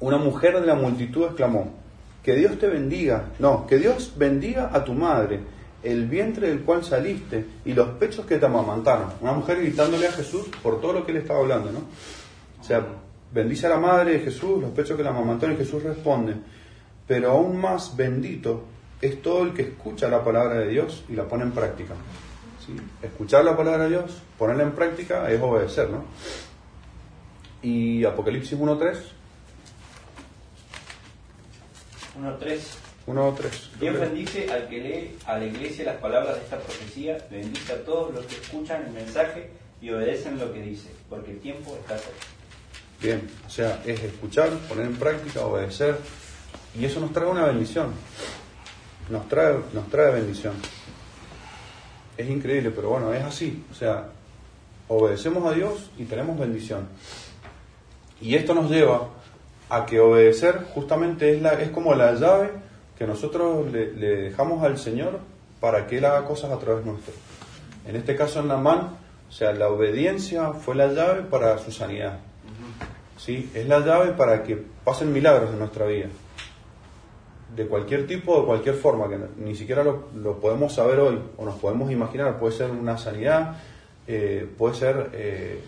una 0.00 0.16
mujer 0.16 0.60
de 0.60 0.66
la 0.66 0.74
multitud 0.74 1.24
exclamó, 1.24 1.74
que 2.22 2.34
Dios 2.34 2.58
te 2.58 2.68
bendiga, 2.68 3.26
no, 3.38 3.66
que 3.66 3.78
Dios 3.78 4.14
bendiga 4.16 4.70
a 4.72 4.82
tu 4.82 4.94
madre, 4.94 5.40
el 5.82 6.06
vientre 6.06 6.48
del 6.48 6.60
cual 6.60 6.82
saliste 6.82 7.44
y 7.66 7.74
los 7.74 7.90
pechos 7.90 8.24
que 8.24 8.38
te 8.38 8.46
amamantaron. 8.46 9.12
Una 9.20 9.32
mujer 9.32 9.58
gritándole 9.60 10.08
a 10.08 10.12
Jesús 10.12 10.46
por 10.62 10.80
todo 10.80 10.94
lo 10.94 11.04
que 11.04 11.12
él 11.12 11.18
estaba 11.18 11.40
hablando, 11.40 11.70
¿no? 11.70 11.80
O 12.58 12.64
sea, 12.64 12.82
bendice 13.30 13.66
a 13.66 13.70
la 13.70 13.78
madre 13.78 14.12
de 14.12 14.20
Jesús, 14.20 14.62
los 14.62 14.70
pechos 14.70 14.96
que 14.96 15.02
la 15.02 15.10
amamantaron 15.10 15.54
y 15.54 15.58
Jesús 15.58 15.82
responde, 15.82 16.34
pero 17.06 17.32
aún 17.32 17.60
más 17.60 17.96
bendito 17.96 18.64
es 19.00 19.20
todo 19.20 19.42
el 19.42 19.52
que 19.52 19.62
escucha 19.62 20.08
la 20.08 20.24
palabra 20.24 20.60
de 20.60 20.68
Dios 20.68 21.04
y 21.08 21.14
la 21.14 21.24
pone 21.24 21.44
en 21.44 21.52
práctica. 21.52 21.94
¿Sí? 22.64 22.74
Escuchar 23.02 23.44
la 23.44 23.56
palabra 23.56 23.84
de 23.84 23.90
Dios, 23.90 24.22
ponerla 24.38 24.62
en 24.62 24.72
práctica 24.72 25.30
es 25.30 25.40
obedecer, 25.40 25.90
¿no? 25.90 26.04
Y 27.62 28.04
Apocalipsis 28.04 28.58
1.3. 28.58 28.96
1.3. 32.20 32.60
1.3. 33.06 33.78
Dios 33.78 34.00
bendice 34.00 34.50
al 34.50 34.68
que 34.68 34.80
lee 34.80 35.16
a 35.26 35.38
la 35.38 35.44
iglesia 35.44 35.84
las 35.84 35.96
palabras 35.96 36.36
de 36.36 36.42
esta 36.42 36.58
profecía, 36.58 37.18
bendice 37.30 37.72
a 37.74 37.84
todos 37.84 38.14
los 38.14 38.24
que 38.26 38.36
escuchan 38.36 38.86
el 38.86 38.92
mensaje 38.92 39.50
y 39.82 39.90
obedecen 39.90 40.38
lo 40.38 40.50
que 40.52 40.62
dice, 40.62 40.88
porque 41.10 41.32
el 41.32 41.40
tiempo 41.40 41.76
está 41.80 41.98
cerca. 41.98 42.26
Bien, 43.02 43.28
o 43.46 43.50
sea, 43.50 43.82
es 43.84 44.02
escuchar, 44.02 44.48
poner 44.68 44.86
en 44.86 44.96
práctica, 44.96 45.44
obedecer, 45.44 45.98
y 46.78 46.84
eso 46.84 47.00
nos 47.00 47.12
trae 47.12 47.28
una 47.28 47.46
bendición. 47.46 47.92
Nos 49.08 49.28
trae, 49.28 49.56
nos 49.72 49.88
trae 49.88 50.12
bendición. 50.12 50.54
Es 52.16 52.28
increíble, 52.28 52.70
pero 52.70 52.90
bueno, 52.90 53.12
es 53.12 53.22
así. 53.22 53.64
O 53.70 53.74
sea, 53.74 54.08
obedecemos 54.88 55.44
a 55.46 55.54
Dios 55.54 55.90
y 55.98 56.04
tenemos 56.04 56.38
bendición. 56.38 56.88
Y 58.20 58.34
esto 58.34 58.54
nos 58.54 58.70
lleva 58.70 59.08
a 59.68 59.86
que 59.86 60.00
obedecer 60.00 60.66
justamente 60.74 61.34
es, 61.34 61.42
la, 61.42 61.52
es 61.54 61.70
como 61.70 61.94
la 61.94 62.14
llave 62.14 62.50
que 62.98 63.06
nosotros 63.06 63.70
le, 63.72 63.86
dejamos 63.92 64.62
al 64.62 64.78
Señor 64.78 65.18
para 65.60 65.86
que 65.86 65.98
Él 65.98 66.04
haga 66.04 66.24
cosas 66.24 66.50
a 66.50 66.58
través 66.58 66.84
nuestro. 66.84 67.14
En 67.86 67.96
este 67.96 68.16
caso 68.16 68.40
en 68.40 68.48
Namán, 68.48 68.96
o 69.28 69.32
sea, 69.32 69.52
la 69.52 69.68
obediencia 69.68 70.52
fue 70.52 70.74
la 70.74 70.88
llave 70.88 71.22
para 71.22 71.58
su 71.58 71.70
sanidad. 71.70 72.18
¿Sí? 73.16 73.50
Es 73.54 73.66
la 73.68 73.80
llave 73.80 74.12
para 74.12 74.42
que 74.42 74.56
pasen 74.56 75.12
milagros 75.12 75.50
en 75.50 75.58
nuestra 75.58 75.86
vida 75.86 76.08
de 77.54 77.66
cualquier 77.66 78.06
tipo, 78.06 78.40
de 78.40 78.46
cualquier 78.46 78.74
forma, 78.74 79.08
que 79.08 79.18
ni 79.38 79.54
siquiera 79.54 79.84
lo, 79.84 80.40
podemos 80.40 80.74
saber 80.74 80.98
hoy 80.98 81.18
o 81.36 81.44
nos 81.44 81.56
podemos 81.56 81.90
imaginar. 81.90 82.38
Puede 82.38 82.56
ser 82.56 82.70
una 82.70 82.98
sanidad, 82.98 83.56
eh, 84.06 84.48
puede 84.58 84.74
ser 84.74 85.10
eh, 85.12 85.60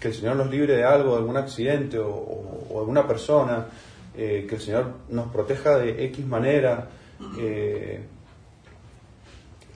que 0.00 0.08
el 0.08 0.14
Señor 0.14 0.36
nos 0.36 0.50
libre 0.50 0.76
de 0.76 0.84
algo, 0.84 1.12
de 1.12 1.18
algún 1.18 1.36
accidente 1.36 1.98
o, 1.98 2.68
de 2.70 2.78
alguna 2.78 3.06
persona, 3.06 3.66
eh, 4.16 4.46
que 4.48 4.56
el 4.56 4.60
Señor 4.60 4.92
nos 5.10 5.28
proteja 5.28 5.78
de 5.78 6.04
X 6.06 6.26
manera, 6.26 6.88
que 7.36 8.00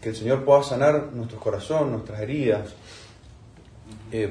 el 0.09 0.17
Señor 0.17 0.45
pueda 0.45 0.65
sanar 0.65 1.11
nuestro 1.13 1.39
corazón, 1.39 1.93
nuestras 1.93 2.21
heridas. 2.21 2.75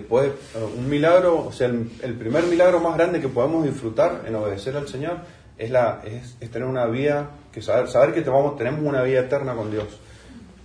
puede, 0.09 0.33
un 0.77 0.89
milagro, 0.89 1.47
o 1.47 1.51
sea, 1.53 1.67
el 1.67 2.13
primer 2.15 2.43
milagro 2.45 2.81
más 2.81 2.97
grande 2.97 3.21
que 3.21 3.29
podemos 3.29 3.63
disfrutar 3.63 4.23
en 4.25 4.35
obedecer 4.35 4.75
al 4.75 4.89
Señor 4.89 5.19
es, 5.61 5.69
la, 5.69 6.01
es, 6.03 6.37
tener 6.49 6.67
una 6.67 6.87
vida, 6.87 7.29
que 7.51 7.61
saber, 7.61 7.87
saber 7.87 8.15
que 8.15 8.21
tenemos, 8.21 8.57
tenemos 8.57 8.81
una 8.81 9.03
vida 9.03 9.19
eterna 9.19 9.53
con 9.53 9.69
Dios 9.69 9.85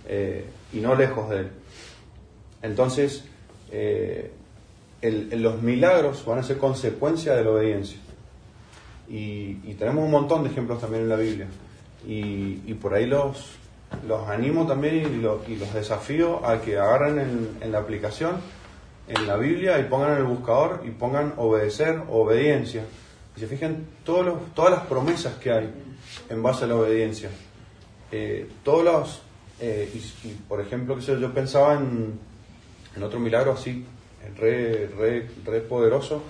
eh, 0.07 0.43
y 0.73 0.79
no 0.79 0.95
lejos 0.95 1.29
de 1.29 1.37
Él. 1.37 1.51
Entonces, 2.63 3.23
eh, 3.71 4.31
los 5.03 5.61
milagros 5.61 6.25
van 6.25 6.39
a 6.39 6.43
ser 6.43 6.57
consecuencia 6.57 7.35
de 7.35 7.43
la 7.43 7.51
obediencia. 7.51 7.99
Y, 9.07 9.53
tenemos 9.75 10.03
un 10.03 10.11
montón 10.11 10.43
de 10.43 10.49
ejemplos 10.49 10.81
también 10.81 11.03
en 11.03 11.09
la 11.09 11.15
Biblia. 11.15 11.47
Y, 12.07 12.73
por 12.73 12.95
ahí 12.95 13.05
los, 13.05 13.55
los 14.07 14.27
animo 14.27 14.65
también 14.65 14.95
y, 14.95 15.21
los 15.21 15.73
desafío 15.75 16.43
a 16.43 16.59
que 16.61 16.79
agarren 16.79 17.19
en, 17.19 17.49
en, 17.61 17.71
la 17.71 17.77
aplicación, 17.77 18.37
en 19.07 19.27
la 19.27 19.37
Biblia, 19.37 19.79
y 19.79 19.83
pongan 19.83 20.13
en 20.13 20.17
el 20.17 20.23
buscador 20.23 20.81
y 20.85 20.89
pongan 20.89 21.35
obedecer, 21.37 22.01
obediencia 22.09 22.83
y 23.37 23.39
se 23.39 23.47
fijan 23.47 23.85
todos 24.03 24.53
todas 24.55 24.71
las 24.71 24.81
promesas 24.87 25.35
que 25.35 25.51
hay 25.51 25.69
en 26.29 26.41
base 26.41 26.65
a 26.65 26.67
la 26.67 26.75
obediencia. 26.75 27.29
Eh, 28.11 28.49
todos 28.63 28.83
los, 28.83 29.21
eh, 29.59 29.89
por 30.47 30.59
ejemplo, 30.59 30.95
que 30.95 31.01
yo 31.03 31.33
pensaba 31.33 31.75
en, 31.75 32.19
otro 33.01 33.19
milagro 33.19 33.51
así, 33.51 33.85
re, 34.39 34.89
re, 34.97 35.27
re 35.45 35.61
poderoso, 35.61 36.23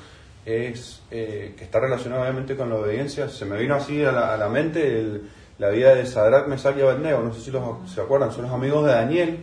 es 0.45 1.01
eh, 1.11 1.53
que 1.57 1.63
está 1.63 1.79
relacionado 1.79 2.23
obviamente 2.23 2.57
con 2.57 2.69
la 2.69 2.75
obediencia. 2.75 3.29
Se 3.29 3.45
me 3.45 3.57
vino 3.57 3.75
así 3.75 4.03
a 4.03 4.11
la, 4.11 4.49
mente 4.49 5.21
la 5.59 5.69
vida 5.69 5.95
de 5.95 6.05
Sadrach, 6.05 6.47
Mesach 6.47 6.77
y 6.77 6.81
Abednego, 6.81 7.21
no 7.21 7.33
sé 7.33 7.39
si 7.39 7.51
los, 7.51 7.89
se 7.89 8.01
acuerdan, 8.01 8.33
son 8.33 8.43
los 8.43 8.51
amigos 8.51 8.85
de 8.85 8.91
Daniel, 8.91 9.39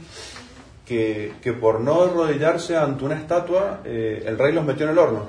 que, 0.85 1.33
que 1.41 1.55
por 1.55 1.81
no 1.81 2.03
arrodillarse 2.03 2.77
ante 2.77 3.05
una 3.05 3.17
estatua, 3.17 3.81
el 3.87 4.37
rey 4.37 4.53
los 4.53 4.67
metió 4.67 4.85
en 4.85 4.93
el 4.93 4.99
horno 4.99 5.27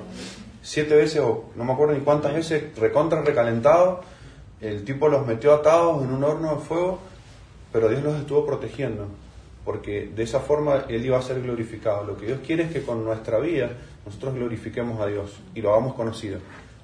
siete 0.66 0.96
veces, 0.96 1.20
o 1.20 1.44
no 1.54 1.64
me 1.64 1.72
acuerdo 1.72 1.94
ni 1.94 2.00
cuántas 2.00 2.34
veces, 2.34 2.76
recontra 2.76 3.22
recalentado. 3.22 4.00
El 4.60 4.84
tipo 4.84 5.06
los 5.08 5.24
metió 5.24 5.54
atados 5.54 6.02
en 6.02 6.10
un 6.10 6.24
horno 6.24 6.56
de 6.56 6.60
fuego, 6.60 6.98
pero 7.72 7.88
Dios 7.88 8.02
los 8.02 8.16
estuvo 8.16 8.44
protegiendo, 8.44 9.06
porque 9.64 10.10
de 10.14 10.22
esa 10.24 10.40
forma 10.40 10.86
Él 10.88 11.06
iba 11.06 11.18
a 11.18 11.22
ser 11.22 11.40
glorificado. 11.40 12.04
Lo 12.04 12.16
que 12.16 12.26
Dios 12.26 12.40
quiere 12.44 12.64
es 12.64 12.72
que 12.72 12.82
con 12.82 13.04
nuestra 13.04 13.38
vida 13.38 13.70
nosotros 14.04 14.34
glorifiquemos 14.34 15.00
a 15.00 15.06
Dios 15.06 15.38
y 15.54 15.62
lo 15.62 15.70
hagamos 15.70 15.94
conocido. 15.94 16.40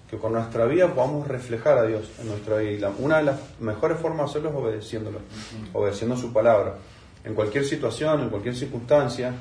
Que 0.09 0.17
con 0.17 0.33
nuestra 0.33 0.67
vida 0.67 0.95
podamos 0.95 1.27
reflejar 1.27 1.79
a 1.79 1.85
Dios 1.85 2.09
en 2.21 2.29
nuestra 2.29 2.59
vida. 2.59 2.93
Y 2.97 3.03
una 3.03 3.17
de 3.17 3.25
las 3.25 3.41
mejores 3.59 3.99
formas 3.99 4.27
de 4.27 4.31
hacerlo 4.31 4.51
es 4.51 4.55
obedeciéndolo, 4.55 5.19
obedeciendo 5.73 6.17
su 6.17 6.33
palabra. 6.33 6.77
En 7.25 7.35
cualquier 7.35 7.65
situación, 7.65 8.21
en 8.21 8.29
cualquier 8.29 8.55
circunstancia, 8.55 9.33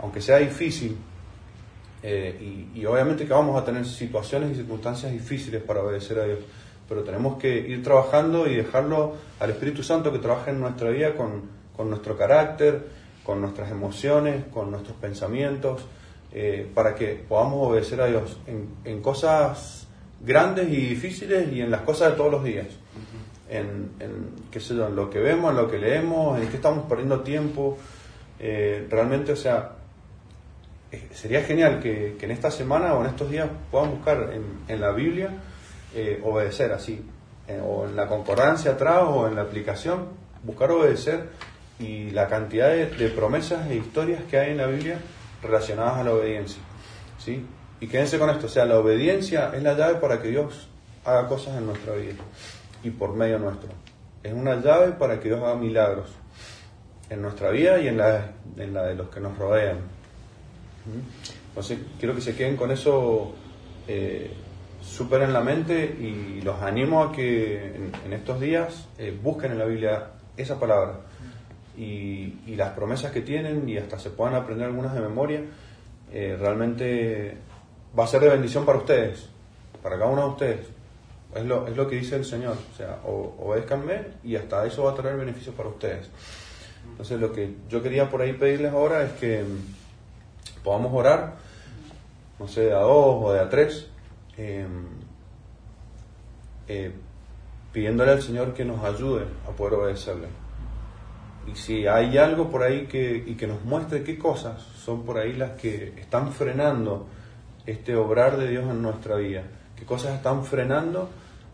aunque 0.00 0.20
sea 0.20 0.38
difícil, 0.38 0.96
eh, 2.08 2.70
y, 2.72 2.84
obviamente 2.86 3.26
que 3.26 3.32
vamos 3.32 3.60
a 3.60 3.64
tener 3.64 3.84
situaciones 3.84 4.52
y 4.52 4.54
circunstancias 4.54 5.10
difíciles 5.10 5.60
para 5.60 5.82
obedecer 5.82 6.20
a 6.20 6.24
Dios, 6.24 6.38
pero 6.88 7.02
tenemos 7.02 7.36
que 7.36 7.58
ir 7.58 7.82
trabajando 7.82 8.46
y 8.46 8.54
dejarlo 8.54 9.14
al 9.40 9.50
Espíritu 9.50 9.82
Santo 9.82 10.12
que 10.12 10.20
trabaje 10.20 10.52
en 10.52 10.60
nuestra 10.60 10.88
vida 10.90 11.14
con, 11.16 11.90
nuestro 11.90 12.16
carácter, 12.16 12.86
con 13.24 13.40
nuestras 13.40 13.72
emociones, 13.72 14.44
con 14.54 14.70
nuestros 14.70 14.96
pensamientos, 14.98 15.84
eh, 16.32 16.70
para 16.72 16.94
que 16.94 17.24
podamos 17.28 17.66
obedecer 17.70 18.00
a 18.00 18.06
Dios 18.06 18.38
en, 18.46 18.68
en, 18.84 19.02
cosas 19.02 19.88
grandes 20.24 20.68
y 20.68 20.76
difíciles 20.76 21.52
y 21.52 21.60
en 21.60 21.72
las 21.72 21.80
cosas 21.80 22.12
de 22.12 22.16
todos 22.16 22.30
los 22.30 22.44
días. 22.44 22.68
En, 23.50 23.90
en, 23.98 24.30
qué 24.52 24.60
sé 24.60 24.76
yo, 24.76 24.86
en 24.86 24.94
lo 24.94 25.10
que 25.10 25.18
vemos, 25.18 25.50
en 25.50 25.56
lo 25.56 25.68
que 25.68 25.78
leemos, 25.78 26.40
en 26.40 26.46
qué 26.50 26.54
estamos 26.56 26.84
perdiendo 26.88 27.22
tiempo. 27.22 27.76
Eh, 28.38 28.86
realmente, 28.88 29.32
o 29.32 29.36
sea, 29.36 29.75
sería 31.12 31.42
genial 31.42 31.80
que, 31.80 32.16
en 32.20 32.30
esta 32.30 32.50
semana 32.50 32.94
o 32.94 33.02
en 33.02 33.10
estos 33.10 33.30
días 33.30 33.48
puedan 33.70 33.90
buscar 33.90 34.32
en, 34.68 34.80
la 34.80 34.92
Biblia 34.92 35.30
eh, 35.94 36.20
obedecer 36.22 36.72
así, 36.72 37.04
o 37.64 37.86
en 37.86 37.96
la 37.96 38.06
concordancia 38.06 38.72
atrás 38.72 39.04
o 39.06 39.28
en 39.28 39.36
la 39.36 39.42
aplicación, 39.42 40.08
buscar 40.42 40.70
obedecer 40.70 41.28
y 41.78 42.10
la 42.10 42.28
cantidad 42.28 42.70
de, 42.70 43.08
promesas 43.08 43.70
e 43.70 43.76
historias 43.76 44.22
que 44.24 44.38
hay 44.38 44.52
en 44.52 44.58
la 44.58 44.66
Biblia 44.66 44.98
relacionadas 45.42 45.98
a 45.98 46.04
la 46.04 46.12
obediencia. 46.12 46.62
¿sí? 47.18 47.44
Y 47.80 47.86
quédense 47.88 48.18
con 48.18 48.30
esto, 48.30 48.46
o 48.46 48.48
sea, 48.48 48.64
la 48.64 48.78
obediencia 48.78 49.52
es 49.54 49.62
la 49.62 49.74
llave 49.74 49.96
para 49.96 50.20
que 50.20 50.28
Dios 50.28 50.68
haga 51.04 51.28
cosas 51.28 51.56
en 51.56 51.66
nuestra 51.66 51.94
vida 51.94 52.14
y 52.82 52.90
por 52.90 53.14
medio 53.14 53.38
nuestro. 53.38 53.68
Es 54.22 54.32
una 54.32 54.56
llave 54.60 54.92
para 54.92 55.20
que 55.20 55.28
Dios 55.28 55.42
haga 55.42 55.54
milagros 55.54 56.10
en 57.10 57.22
nuestra 57.22 57.50
vida 57.50 57.78
y 57.78 57.88
en 57.88 57.98
la 57.98 58.32
de 58.56 58.94
los 58.94 59.08
que 59.08 59.20
nos 59.20 59.38
rodean. 59.38 59.95
Entonces, 61.48 61.78
quiero 61.98 62.14
que 62.14 62.20
se 62.20 62.36
queden 62.36 62.56
con 62.56 62.70
eso 62.70 63.34
eh, 63.88 64.30
súper 64.80 65.22
en 65.22 65.32
la 65.32 65.40
mente 65.40 65.84
y 65.84 66.40
los 66.42 66.60
animo 66.62 67.02
a 67.02 67.12
que 67.12 67.74
en, 67.74 67.92
en 68.04 68.12
estos 68.12 68.40
días 68.40 68.88
eh, 68.98 69.16
busquen 69.22 69.52
en 69.52 69.58
la 69.58 69.64
Biblia 69.64 70.10
esa 70.36 70.60
palabra 70.60 71.00
y, 71.76 72.40
y, 72.46 72.56
las 72.56 72.70
promesas 72.72 73.12
que 73.12 73.20
tienen 73.20 73.68
y 73.68 73.76
hasta 73.76 73.98
se 73.98 74.10
puedan 74.10 74.34
aprender 74.34 74.66
algunas 74.66 74.94
de 74.94 75.00
memoria. 75.00 75.40
Eh, 76.12 76.36
realmente 76.38 77.36
va 77.98 78.04
a 78.04 78.06
ser 78.06 78.20
de 78.20 78.28
bendición 78.28 78.64
para 78.64 78.78
ustedes, 78.78 79.28
para 79.82 79.96
cada 79.98 80.10
uno 80.10 80.22
de 80.22 80.28
ustedes. 80.28 80.66
Es 81.34 81.44
lo, 81.44 81.66
es 81.66 81.76
lo 81.76 81.88
que 81.88 81.96
dice 81.96 82.16
el 82.16 82.24
Señor. 82.24 82.56
O 82.72 82.76
sea, 82.76 83.00
obedezcanme 83.04 84.00
y 84.24 84.36
hasta 84.36 84.64
eso 84.64 84.84
va 84.84 84.92
a 84.92 84.94
traer 84.94 85.16
beneficios 85.16 85.54
para 85.54 85.68
ustedes. 85.68 86.08
Entonces, 86.90 87.20
lo 87.20 87.32
que 87.32 87.54
yo 87.68 87.82
quería 87.82 88.08
por 88.08 88.22
ahí 88.22 88.32
pedirles 88.32 88.72
ahora 88.72 89.04
es 89.04 89.12
que 89.12 89.44
podamos 90.66 90.92
orar, 90.92 91.36
no 92.40 92.48
sé, 92.48 92.62
de 92.62 92.74
a 92.74 92.80
dos 92.80 93.24
o 93.24 93.32
de 93.32 93.38
a 93.38 93.48
tres, 93.48 93.86
eh, 94.36 94.66
eh, 96.66 96.92
pidiéndole 97.72 98.10
al 98.10 98.20
Señor 98.20 98.52
que 98.52 98.64
nos 98.64 98.82
ayude 98.84 99.26
a 99.48 99.52
poder 99.52 99.74
obedecerle. 99.74 100.26
Y 101.46 101.54
si 101.54 101.86
hay 101.86 102.18
algo 102.18 102.50
por 102.50 102.64
ahí 102.64 102.88
que, 102.88 103.22
y 103.24 103.36
que 103.36 103.46
nos 103.46 103.64
muestre 103.64 104.02
qué 104.02 104.18
cosas 104.18 104.60
son 104.60 105.04
por 105.04 105.18
ahí 105.18 105.34
las 105.34 105.52
que 105.52 105.94
están 106.00 106.32
frenando 106.32 107.06
este 107.64 107.94
obrar 107.94 108.36
de 108.36 108.48
Dios 108.48 108.64
en 108.68 108.82
nuestra 108.82 109.14
vida, 109.18 109.44
qué 109.76 109.84
cosas 109.84 110.14
están 110.14 110.44
frenando 110.44 111.08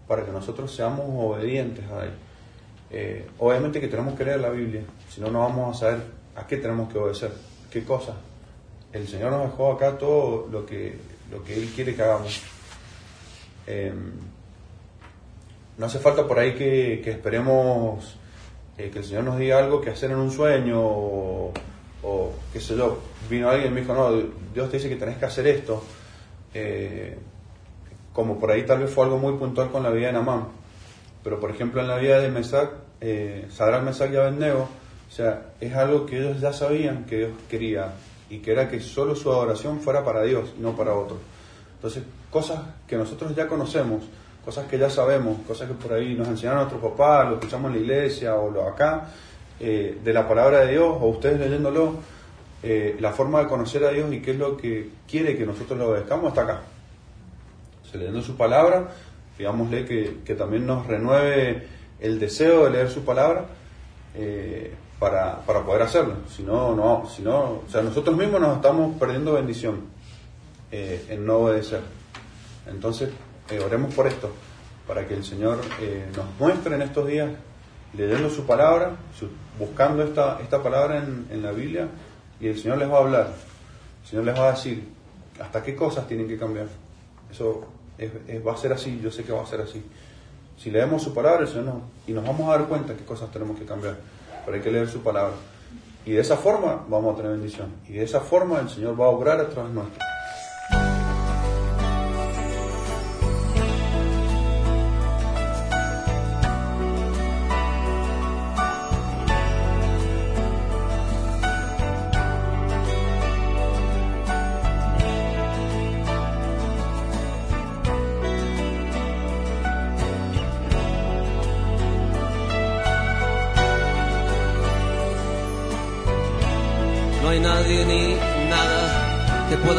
para 0.08 0.24
que 0.24 0.32
nosotros 0.32 0.74
seamos 0.74 1.04
obedientes 1.06 1.84
a 1.90 2.06
Él. 2.06 2.12
Eh, 2.90 3.28
obviamente 3.38 3.78
que 3.78 3.88
tenemos 3.88 4.14
que 4.14 4.24
leer 4.24 4.40
la 4.40 4.48
Biblia, 4.48 4.84
si 5.10 5.20
no, 5.20 5.30
no 5.30 5.40
vamos 5.40 5.76
a 5.76 5.80
saber 5.80 6.02
a 6.34 6.46
qué 6.46 6.56
tenemos 6.56 6.90
que 6.90 6.96
obedecer, 6.96 7.30
qué 7.70 7.84
cosas. 7.84 8.16
El 8.92 9.08
Señor 9.08 9.32
nos 9.32 9.50
dejó 9.50 9.72
acá 9.72 9.96
todo 9.96 10.48
lo 10.50 10.66
que, 10.66 10.96
lo 11.30 11.42
que 11.42 11.54
Él 11.54 11.70
quiere 11.74 11.94
que 11.94 12.02
hagamos. 12.02 12.42
Eh, 13.66 13.92
no 15.78 15.86
hace 15.86 15.98
falta 15.98 16.26
por 16.26 16.38
ahí 16.38 16.54
que, 16.54 17.00
que 17.02 17.10
esperemos 17.10 18.16
eh, 18.76 18.90
que 18.90 18.98
el 18.98 19.04
Señor 19.04 19.24
nos 19.24 19.38
diga 19.38 19.58
algo 19.58 19.80
que 19.80 19.90
hacer 19.90 20.10
en 20.10 20.18
un 20.18 20.30
sueño 20.30 20.80
o, 20.80 21.52
o, 22.02 22.32
qué 22.52 22.60
sé 22.60 22.76
yo. 22.76 23.00
Vino 23.30 23.48
alguien 23.48 23.72
y 23.72 23.74
me 23.74 23.80
dijo, 23.80 23.94
no, 23.94 24.10
Dios 24.52 24.70
te 24.70 24.76
dice 24.76 24.88
que 24.88 24.96
tenés 24.96 25.16
que 25.16 25.24
hacer 25.24 25.46
esto. 25.46 25.82
Eh, 26.54 27.18
como 28.12 28.38
por 28.38 28.50
ahí 28.50 28.64
tal 28.64 28.80
vez 28.80 28.90
fue 28.90 29.04
algo 29.04 29.18
muy 29.18 29.38
puntual 29.38 29.70
con 29.70 29.82
la 29.82 29.90
vida 29.90 30.08
de 30.08 30.12
Namán. 30.14 30.48
Pero 31.24 31.40
por 31.40 31.50
ejemplo 31.50 31.80
en 31.80 31.88
la 31.88 31.96
vida 31.96 32.20
de 32.20 32.28
Mesac, 32.30 32.70
eh, 33.00 33.46
Sadrak, 33.50 33.82
Mesac 33.82 34.12
y 34.12 34.16
Abednego, 34.16 34.68
o 35.08 35.14
sea, 35.14 35.52
es 35.60 35.74
algo 35.74 36.06
que 36.06 36.18
ellos 36.18 36.40
ya 36.40 36.52
sabían 36.52 37.04
que 37.04 37.18
Dios 37.18 37.30
quería 37.48 37.92
y 38.32 38.38
que 38.38 38.52
era 38.52 38.66
que 38.66 38.80
solo 38.80 39.14
su 39.14 39.30
adoración 39.30 39.78
fuera 39.80 40.02
para 40.02 40.22
Dios 40.22 40.54
no 40.58 40.74
para 40.74 40.94
otros. 40.94 41.18
Entonces, 41.74 42.02
cosas 42.30 42.60
que 42.86 42.96
nosotros 42.96 43.36
ya 43.36 43.46
conocemos, 43.46 44.04
cosas 44.42 44.66
que 44.66 44.78
ya 44.78 44.88
sabemos, 44.88 45.36
cosas 45.46 45.68
que 45.68 45.74
por 45.74 45.92
ahí 45.92 46.14
nos 46.14 46.28
enseñaron 46.28 46.60
nuestros 46.60 46.80
papás, 46.80 47.28
lo 47.28 47.34
escuchamos 47.34 47.70
en 47.70 47.76
la 47.76 47.82
iglesia 47.82 48.34
o 48.36 48.50
lo 48.50 48.66
acá, 48.66 49.10
eh, 49.60 49.98
de 50.02 50.12
la 50.14 50.26
palabra 50.26 50.60
de 50.60 50.72
Dios 50.72 50.96
o 50.98 51.08
ustedes 51.08 51.38
leyéndolo, 51.40 51.96
eh, 52.62 52.96
la 53.00 53.12
forma 53.12 53.40
de 53.40 53.48
conocer 53.48 53.84
a 53.84 53.90
Dios 53.90 54.10
y 54.10 54.22
qué 54.22 54.30
es 54.30 54.38
lo 54.38 54.56
que 54.56 54.88
quiere 55.06 55.36
que 55.36 55.44
nosotros 55.44 55.78
lo 55.78 55.90
obedezcamos 55.90 56.28
está 56.28 56.44
acá. 56.44 56.62
Se 57.90 57.98
leyendo 57.98 58.22
su 58.22 58.34
palabra, 58.34 58.88
pidámosle 59.36 59.84
que, 59.84 60.20
que, 60.24 60.34
también 60.34 60.66
nos 60.66 60.86
renueve 60.86 61.66
el 62.00 62.18
deseo 62.18 62.64
de 62.64 62.70
leer 62.70 62.88
su 62.88 63.04
palabra 63.04 63.44
eh, 64.14 64.72
para, 65.02 65.64
poder 65.64 65.82
hacerlo. 65.82 66.14
Si 66.28 66.44
no, 66.44 66.76
no, 66.76 67.08
si 67.10 67.22
no, 67.22 67.38
o 67.40 67.64
sea, 67.68 67.82
nosotros 67.82 68.16
mismos 68.16 68.40
nos 68.40 68.54
estamos 68.54 68.96
perdiendo 69.00 69.32
bendición 69.32 69.80
eh, 70.70 71.06
en 71.08 71.26
no 71.26 71.38
obedecer. 71.38 71.80
Entonces, 72.68 73.10
eh, 73.50 73.58
oremos 73.58 73.92
por 73.94 74.06
esto, 74.06 74.30
para 74.86 75.08
que 75.08 75.14
el 75.14 75.24
Señor 75.24 75.60
eh, 75.80 76.08
nos 76.16 76.26
muestre 76.38 76.76
en 76.76 76.82
estos 76.82 77.08
días, 77.08 77.30
leyendo 77.94 78.30
su 78.30 78.46
palabra, 78.46 78.92
buscando 79.58 80.04
esta, 80.04 80.38
esta 80.40 80.62
palabra 80.62 80.98
en, 80.98 81.26
en, 81.30 81.42
la 81.42 81.50
Biblia, 81.50 81.88
y 82.38 82.46
el 82.46 82.56
Señor 82.56 82.78
les 82.78 82.88
va 82.88 82.98
a 82.98 83.00
hablar, 83.00 83.34
el 84.04 84.08
Señor 84.08 84.24
les 84.24 84.38
va 84.38 84.50
a 84.50 84.52
decir 84.52 84.86
hasta 85.40 85.64
qué 85.64 85.74
cosas 85.74 86.06
tienen 86.06 86.28
que 86.28 86.38
cambiar. 86.38 86.68
Eso 87.28 87.66
es, 87.98 88.12
es, 88.28 88.46
va 88.46 88.52
a 88.52 88.56
ser 88.56 88.72
así, 88.72 89.00
yo 89.02 89.10
sé 89.10 89.24
que 89.24 89.32
va 89.32 89.42
a 89.42 89.46
ser 89.46 89.62
así. 89.62 89.82
Si 90.56 90.70
leemos 90.70 91.02
su 91.02 91.12
palabra, 91.12 91.40
el 91.40 91.48
Señor 91.48 91.64
nos, 91.64 91.76
y 92.06 92.12
nos 92.12 92.24
vamos 92.24 92.48
a 92.48 92.58
dar 92.58 92.68
cuenta 92.68 92.94
qué 92.94 93.04
cosas 93.04 93.32
tenemos 93.32 93.58
que 93.58 93.64
cambiar, 93.64 93.96
pero 94.44 94.56
hay 94.56 94.62
que 94.62 94.70
leer 94.70 94.88
su 94.88 95.02
palabra. 95.02 95.34
Y 96.04 96.12
de 96.12 96.20
esa 96.20 96.36
forma 96.36 96.84
vamos 96.88 97.14
a 97.14 97.16
tener 97.16 97.32
bendición. 97.32 97.68
Y 97.88 97.92
de 97.92 98.04
esa 98.04 98.20
forma 98.20 98.60
el 98.60 98.68
Señor 98.68 99.00
va 99.00 99.06
a 99.06 99.10
obrar 99.10 99.40
a 99.40 99.48
través 99.48 99.72
nuestro. 99.72 99.98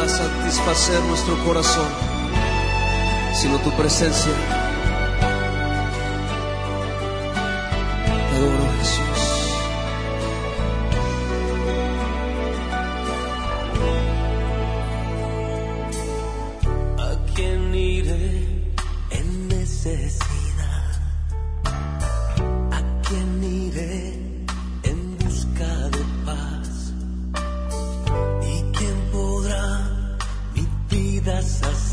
Satisfacer 0.08 1.00
nuestro 1.04 1.36
corazón, 1.44 1.86
sino 3.32 3.58
tu 3.58 3.70
presencia. 3.72 4.63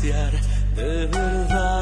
Saciar 0.02 0.32
de 0.74 1.06
verdad? 1.06 1.81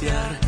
renunciar, 0.00 0.38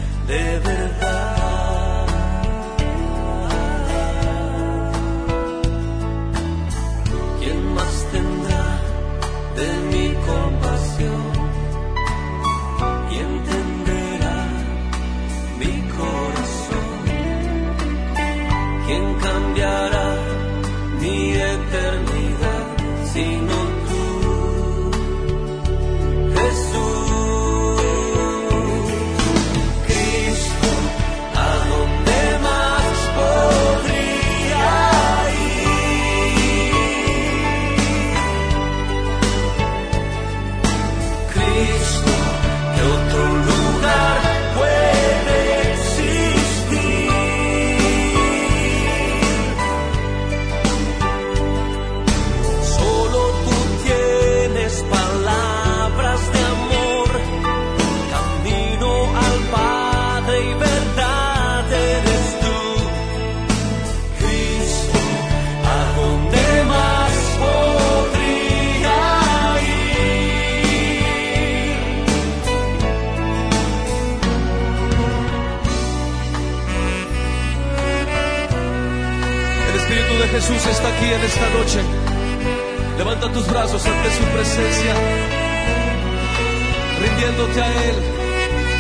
pidiéndote 87.41 87.61
a 87.61 87.85
Él, 87.85 87.97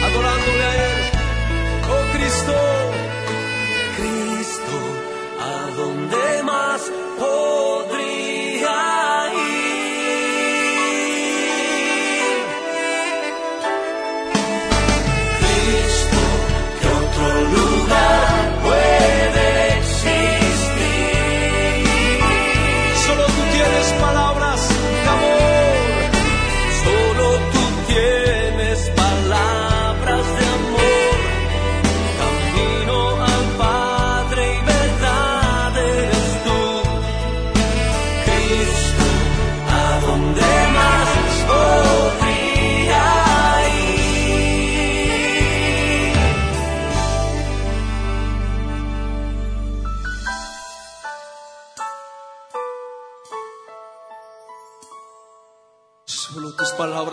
adorándole 0.04 0.64
a 0.64 0.74
Él. 0.74 1.02
Oh 1.88 2.04
Cristo, 2.12 2.54
Cristo, 3.96 4.76
¿a 5.40 5.70
dónde 5.76 6.42
más? 6.42 6.80
Oh, 7.20 7.59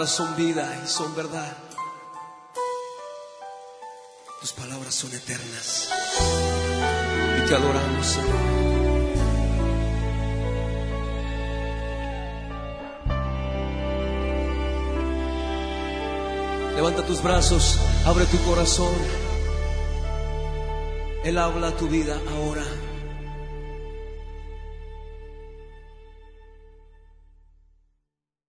son 0.07 0.35
vida 0.35 0.81
y 0.83 0.87
son 0.87 1.15
verdad. 1.15 1.57
Tus 4.39 4.53
palabras 4.53 4.95
son 4.95 5.13
eternas. 5.13 5.89
Y 7.37 7.47
te 7.47 7.55
adoramos, 7.55 8.05
Señor. 8.05 8.57
Levanta 16.75 17.05
tus 17.05 17.21
brazos, 17.21 17.77
abre 18.05 18.25
tu 18.25 18.37
corazón. 18.43 18.93
Él 21.23 21.37
habla 21.37 21.75
tu 21.75 21.87
vida 21.87 22.17
ahora. 22.35 22.63